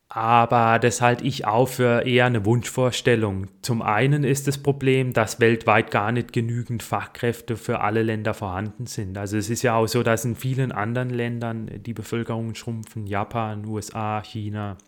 Aber 0.08 0.78
das 0.78 1.00
halte 1.00 1.24
ich 1.24 1.46
auch 1.46 1.66
für 1.66 2.06
eher 2.06 2.26
eine 2.26 2.44
Wunschvorstellung. 2.44 3.48
Zum 3.62 3.82
einen 3.82 4.22
ist 4.22 4.46
das 4.46 4.58
Problem, 4.58 5.12
dass 5.12 5.40
weltweit 5.40 5.90
gar 5.90 6.12
nicht 6.12 6.32
genügend 6.32 6.84
Fachkräfte 6.84 7.56
für 7.56 7.80
alle 7.80 8.02
Länder 8.02 8.32
vorhanden 8.32 8.86
sind. 8.86 9.18
Also 9.18 9.36
es 9.36 9.50
ist 9.50 9.62
ja 9.62 9.74
auch 9.74 9.88
so, 9.88 10.04
dass 10.04 10.24
in 10.24 10.36
vielen 10.36 10.70
anderen 10.70 11.10
Ländern 11.10 11.68
die 11.84 11.92
Bevölkerung 11.92 12.54
schrumpfen, 12.54 13.06
Japan, 13.06 13.66
USA, 13.66 14.22
China, 14.22 14.78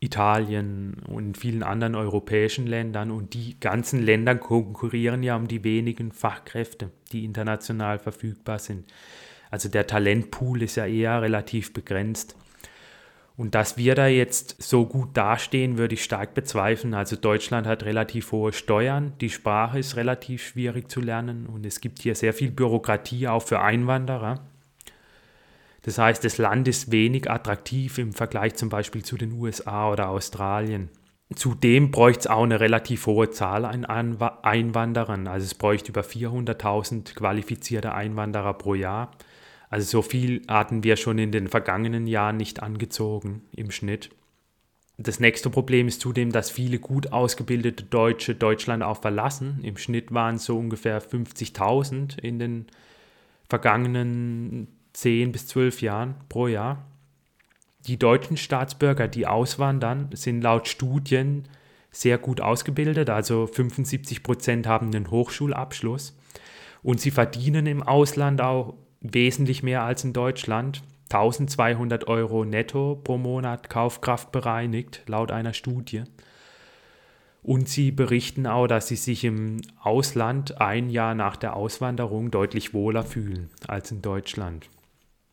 Italien 0.00 1.02
und 1.06 1.38
vielen 1.38 1.62
anderen 1.62 1.94
europäischen 1.94 2.66
Ländern. 2.66 3.12
Und 3.12 3.34
die 3.34 3.58
ganzen 3.60 4.02
Länder 4.02 4.34
konkurrieren 4.34 5.22
ja 5.22 5.36
um 5.36 5.46
die 5.46 5.62
wenigen 5.62 6.10
Fachkräfte, 6.10 6.90
die 7.12 7.24
international 7.24 8.00
verfügbar 8.00 8.58
sind. 8.58 8.92
Also 9.50 9.68
der 9.68 9.86
Talentpool 9.86 10.62
ist 10.62 10.74
ja 10.74 10.84
eher 10.84 11.22
relativ 11.22 11.72
begrenzt. 11.72 12.36
Und 13.36 13.56
dass 13.56 13.76
wir 13.76 13.96
da 13.96 14.06
jetzt 14.06 14.62
so 14.62 14.86
gut 14.86 15.16
dastehen, 15.16 15.76
würde 15.76 15.94
ich 15.94 16.04
stark 16.04 16.34
bezweifeln. 16.34 16.94
Also 16.94 17.16
Deutschland 17.16 17.66
hat 17.66 17.82
relativ 17.82 18.30
hohe 18.30 18.52
Steuern, 18.52 19.12
die 19.20 19.30
Sprache 19.30 19.80
ist 19.80 19.96
relativ 19.96 20.46
schwierig 20.46 20.88
zu 20.88 21.00
lernen 21.00 21.46
und 21.46 21.66
es 21.66 21.80
gibt 21.80 22.00
hier 22.00 22.14
sehr 22.14 22.32
viel 22.32 22.52
Bürokratie 22.52 23.26
auch 23.26 23.42
für 23.42 23.60
Einwanderer. 23.60 24.46
Das 25.82 25.98
heißt, 25.98 26.24
das 26.24 26.38
Land 26.38 26.68
ist 26.68 26.92
wenig 26.92 27.28
attraktiv 27.30 27.98
im 27.98 28.12
Vergleich 28.12 28.54
zum 28.54 28.68
Beispiel 28.68 29.04
zu 29.04 29.16
den 29.16 29.32
USA 29.32 29.90
oder 29.90 30.08
Australien. 30.08 30.88
Zudem 31.34 31.90
bräuchte 31.90 32.20
es 32.20 32.26
auch 32.28 32.44
eine 32.44 32.60
relativ 32.60 33.06
hohe 33.06 33.30
Zahl 33.30 33.64
an 33.64 33.84
Einwanderern. 33.84 35.26
Also 35.26 35.44
es 35.44 35.54
bräuchte 35.54 35.90
über 35.90 36.02
400.000 36.02 37.14
qualifizierte 37.14 37.92
Einwanderer 37.92 38.54
pro 38.54 38.74
Jahr. 38.74 39.10
Also 39.74 39.88
so 39.88 40.02
viel 40.02 40.42
hatten 40.46 40.84
wir 40.84 40.96
schon 40.96 41.18
in 41.18 41.32
den 41.32 41.48
vergangenen 41.48 42.06
Jahren 42.06 42.36
nicht 42.36 42.62
angezogen 42.62 43.42
im 43.56 43.72
Schnitt. 43.72 44.10
Das 44.98 45.18
nächste 45.18 45.50
Problem 45.50 45.88
ist 45.88 46.00
zudem, 46.00 46.30
dass 46.30 46.48
viele 46.48 46.78
gut 46.78 47.12
ausgebildete 47.12 47.82
Deutsche 47.82 48.36
Deutschland 48.36 48.84
auch 48.84 49.00
verlassen. 49.00 49.58
Im 49.64 49.76
Schnitt 49.76 50.14
waren 50.14 50.36
es 50.36 50.44
so 50.44 50.56
ungefähr 50.56 51.02
50.000 51.02 52.20
in 52.20 52.38
den 52.38 52.66
vergangenen 53.48 54.68
10 54.92 55.32
bis 55.32 55.48
12 55.48 55.82
Jahren 55.82 56.14
pro 56.28 56.46
Jahr. 56.46 56.86
Die 57.88 57.98
deutschen 57.98 58.36
Staatsbürger, 58.36 59.08
die 59.08 59.26
auswandern, 59.26 60.08
sind 60.12 60.40
laut 60.40 60.68
Studien 60.68 61.48
sehr 61.90 62.18
gut 62.18 62.40
ausgebildet, 62.40 63.10
also 63.10 63.48
75 63.48 64.22
Prozent 64.22 64.68
haben 64.68 64.94
einen 64.94 65.10
Hochschulabschluss 65.10 66.16
und 66.84 67.00
sie 67.00 67.10
verdienen 67.10 67.66
im 67.66 67.82
Ausland 67.82 68.40
auch 68.40 68.74
wesentlich 69.04 69.62
mehr 69.62 69.82
als 69.82 70.02
in 70.02 70.12
Deutschland. 70.12 70.82
1200 71.10 72.08
Euro 72.08 72.44
netto 72.44 72.96
pro 72.96 73.18
Monat 73.18 73.70
Kaufkraft 73.70 74.32
bereinigt, 74.32 75.02
laut 75.06 75.30
einer 75.30 75.52
Studie. 75.52 76.04
Und 77.42 77.68
sie 77.68 77.92
berichten 77.92 78.46
auch, 78.46 78.66
dass 78.66 78.88
sie 78.88 78.96
sich 78.96 79.22
im 79.22 79.60
Ausland 79.78 80.60
ein 80.60 80.88
Jahr 80.88 81.14
nach 81.14 81.36
der 81.36 81.54
Auswanderung 81.54 82.30
deutlich 82.30 82.72
wohler 82.72 83.04
fühlen 83.04 83.50
als 83.68 83.90
in 83.90 84.00
Deutschland. 84.00 84.68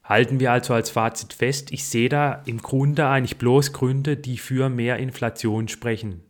Halten 0.03 0.41
wir 0.41 0.51
also 0.51 0.73
als 0.73 0.89
Fazit 0.89 1.31
fest, 1.31 1.71
ich 1.71 1.85
sehe 1.85 2.09
da 2.09 2.41
im 2.45 2.57
Grunde 2.57 3.07
eigentlich 3.07 3.37
bloß 3.37 3.71
Gründe, 3.71 4.17
die 4.17 4.37
für 4.37 4.67
mehr 4.67 4.97
Inflation 4.97 5.69
sprechen. 5.69 6.21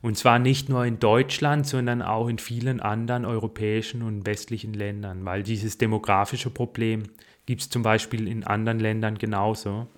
Und 0.00 0.16
zwar 0.16 0.38
nicht 0.38 0.68
nur 0.68 0.84
in 0.84 1.00
Deutschland, 1.00 1.66
sondern 1.66 2.02
auch 2.02 2.28
in 2.28 2.38
vielen 2.38 2.80
anderen 2.80 3.24
europäischen 3.24 4.02
und 4.02 4.26
westlichen 4.26 4.72
Ländern, 4.72 5.24
weil 5.24 5.42
dieses 5.42 5.78
demografische 5.78 6.50
Problem 6.50 7.04
gibt 7.46 7.62
es 7.62 7.70
zum 7.70 7.82
Beispiel 7.82 8.28
in 8.28 8.44
anderen 8.44 8.78
Ländern 8.78 9.18
genauso. 9.18 9.88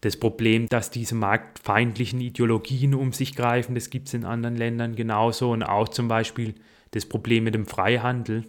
Das 0.00 0.16
Problem, 0.16 0.68
dass 0.68 0.90
diese 0.90 1.14
marktfeindlichen 1.14 2.20
Ideologien 2.20 2.94
um 2.94 3.12
sich 3.12 3.34
greifen, 3.34 3.74
das 3.74 3.90
gibt 3.90 4.08
es 4.08 4.14
in 4.14 4.24
anderen 4.24 4.56
Ländern 4.56 4.94
genauso. 4.94 5.50
Und 5.50 5.62
auch 5.62 5.88
zum 5.88 6.08
Beispiel 6.08 6.54
das 6.92 7.06
Problem 7.06 7.44
mit 7.44 7.54
dem 7.54 7.66
Freihandel 7.66 8.44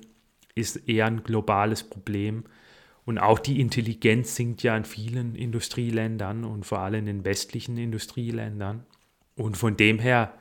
ist 0.56 0.88
eher 0.88 1.08
ein 1.08 1.24
globales 1.24 1.84
Problem. 1.84 2.44
Und 3.06 3.18
auch 3.18 3.40
die 3.40 3.60
Intelligenz 3.60 4.36
sinkt 4.36 4.62
ja 4.62 4.78
in 4.78 4.86
vielen 4.86 5.36
Industrieländern 5.36 6.46
und 6.46 6.66
vor 6.66 6.80
allem 6.80 7.08
in 7.08 7.26
westlichen 7.26 7.78
Industrieländern. 7.78 8.86
Und 9.40 9.58
von 9.58 9.78
dem 9.78 10.00
her 10.00 10.34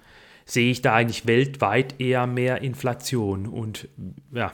sehe 0.44 0.70
ich 0.70 0.82
da 0.82 0.94
eigentlich 0.94 1.26
weltweit 1.26 2.00
eher 2.00 2.26
mehr 2.26 2.62
Inflation 2.62 3.46
und 3.46 3.88
ja, 4.32 4.52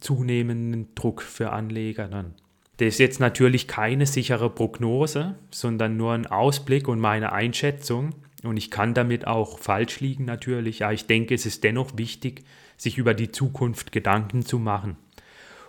zunehmenden 0.00 0.94
Druck 0.94 1.22
für 1.22 1.50
Anleger 1.50 2.08
dann. 2.08 2.34
Das 2.78 2.88
ist 2.88 2.98
jetzt 2.98 3.20
natürlich 3.20 3.66
keine 3.66 4.06
sichere 4.06 4.50
Prognose, 4.50 5.34
sondern 5.50 5.96
nur 5.96 6.12
ein 6.12 6.26
Ausblick 6.26 6.88
und 6.88 7.00
meine 7.00 7.32
Einschätzung. 7.32 8.14
Und 8.42 8.56
ich 8.56 8.70
kann 8.70 8.94
damit 8.94 9.26
auch 9.26 9.58
falsch 9.58 10.00
liegen 10.00 10.24
natürlich, 10.24 10.84
aber 10.84 10.92
ich 10.92 11.06
denke, 11.06 11.34
es 11.34 11.46
ist 11.46 11.64
dennoch 11.64 11.96
wichtig, 11.96 12.44
sich 12.76 12.98
über 12.98 13.14
die 13.14 13.32
Zukunft 13.32 13.92
Gedanken 13.92 14.44
zu 14.44 14.58
machen, 14.58 14.96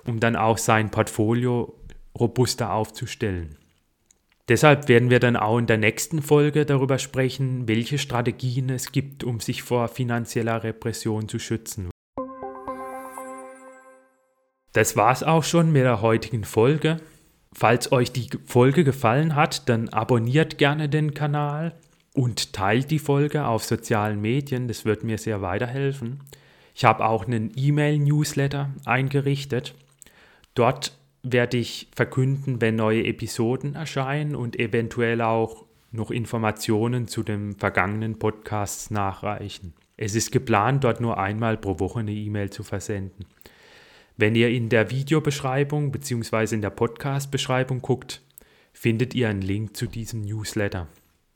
um 0.05 0.19
dann 0.19 0.35
auch 0.35 0.57
sein 0.57 0.91
Portfolio 0.91 1.73
robuster 2.17 2.73
aufzustellen. 2.73 3.55
Deshalb 4.49 4.87
werden 4.87 5.09
wir 5.09 5.19
dann 5.19 5.35
auch 5.35 5.57
in 5.57 5.67
der 5.67 5.77
nächsten 5.77 6.21
Folge 6.21 6.65
darüber 6.65 6.99
sprechen, 6.99 7.67
welche 7.67 7.97
Strategien 7.97 8.69
es 8.69 8.93
gibt, 8.93 9.25
um 9.25 9.41
sich 9.41 9.61
vor 9.61 9.89
finanzieller 9.89 10.63
Repression 10.63 11.27
zu 11.27 11.37
schützen. 11.37 11.89
Das 14.71 14.95
war's 14.95 15.23
auch 15.23 15.43
schon 15.43 15.71
mit 15.71 15.83
der 15.83 16.01
heutigen 16.01 16.45
Folge. 16.45 16.97
Falls 17.53 17.91
euch 17.91 18.11
die 18.11 18.29
Folge 18.45 18.83
gefallen 18.83 19.35
hat, 19.35 19.67
dann 19.67 19.89
abonniert 19.89 20.57
gerne 20.57 20.87
den 20.87 21.13
Kanal 21.13 21.73
und 22.13 22.53
teilt 22.53 22.91
die 22.91 22.99
Folge 22.99 23.45
auf 23.45 23.63
sozialen 23.63 24.21
Medien, 24.21 24.67
das 24.67 24.85
wird 24.85 25.03
mir 25.03 25.17
sehr 25.17 25.41
weiterhelfen. 25.41 26.21
Ich 26.73 26.85
habe 26.85 27.05
auch 27.05 27.25
einen 27.25 27.51
E-Mail-Newsletter 27.55 28.69
eingerichtet. 28.85 29.73
Dort 30.53 30.97
werde 31.31 31.57
ich 31.57 31.89
verkünden, 31.95 32.61
wenn 32.61 32.75
neue 32.75 33.05
Episoden 33.05 33.75
erscheinen 33.75 34.35
und 34.35 34.59
eventuell 34.59 35.21
auch 35.21 35.65
noch 35.91 36.11
Informationen 36.11 37.07
zu 37.07 37.23
den 37.23 37.55
vergangenen 37.55 38.19
Podcasts 38.19 38.91
nachreichen. 38.91 39.73
Es 39.95 40.15
ist 40.15 40.31
geplant, 40.31 40.83
dort 40.83 41.01
nur 41.01 41.17
einmal 41.17 41.57
pro 41.57 41.79
Woche 41.79 41.99
eine 41.99 42.11
E-Mail 42.11 42.49
zu 42.49 42.63
versenden. 42.63 43.25
Wenn 44.15 44.35
ihr 44.35 44.49
in 44.49 44.69
der 44.69 44.91
Videobeschreibung 44.91 45.91
bzw. 45.91 46.55
in 46.55 46.61
der 46.61 46.69
Podcast-Beschreibung 46.71 47.81
guckt, 47.81 48.21
findet 48.73 49.15
ihr 49.15 49.29
einen 49.29 49.41
Link 49.41 49.75
zu 49.75 49.87
diesem 49.87 50.21
Newsletter. 50.21 50.87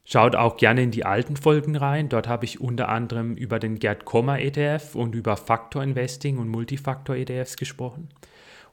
Schaut 0.03 0.35
auch 0.35 0.57
gerne 0.57 0.83
in 0.83 0.91
die 0.91 1.05
alten 1.05 1.37
Folgen 1.37 1.75
rein. 1.75 2.09
Dort 2.09 2.27
habe 2.27 2.45
ich 2.45 2.59
unter 2.59 2.89
anderem 2.89 3.35
über 3.35 3.59
den 3.59 3.79
Gerd 3.79 4.05
Kommer 4.05 4.39
ETF 4.39 4.95
und 4.95 5.15
über 5.15 5.37
Faktor 5.37 5.83
Investing 5.83 6.37
und 6.37 6.49
Multifaktor 6.49 7.15
ETFs 7.15 7.55
gesprochen. 7.55 8.09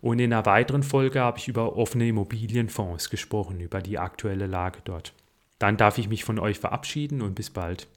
Und 0.00 0.18
in 0.18 0.32
einer 0.32 0.46
weiteren 0.46 0.82
Folge 0.82 1.20
habe 1.20 1.38
ich 1.38 1.48
über 1.48 1.76
offene 1.76 2.08
Immobilienfonds 2.08 3.10
gesprochen, 3.10 3.60
über 3.60 3.80
die 3.80 3.98
aktuelle 3.98 4.46
Lage 4.46 4.80
dort. 4.84 5.12
Dann 5.58 5.76
darf 5.76 5.98
ich 5.98 6.08
mich 6.08 6.24
von 6.24 6.38
euch 6.38 6.58
verabschieden 6.58 7.20
und 7.20 7.34
bis 7.34 7.50
bald. 7.50 7.88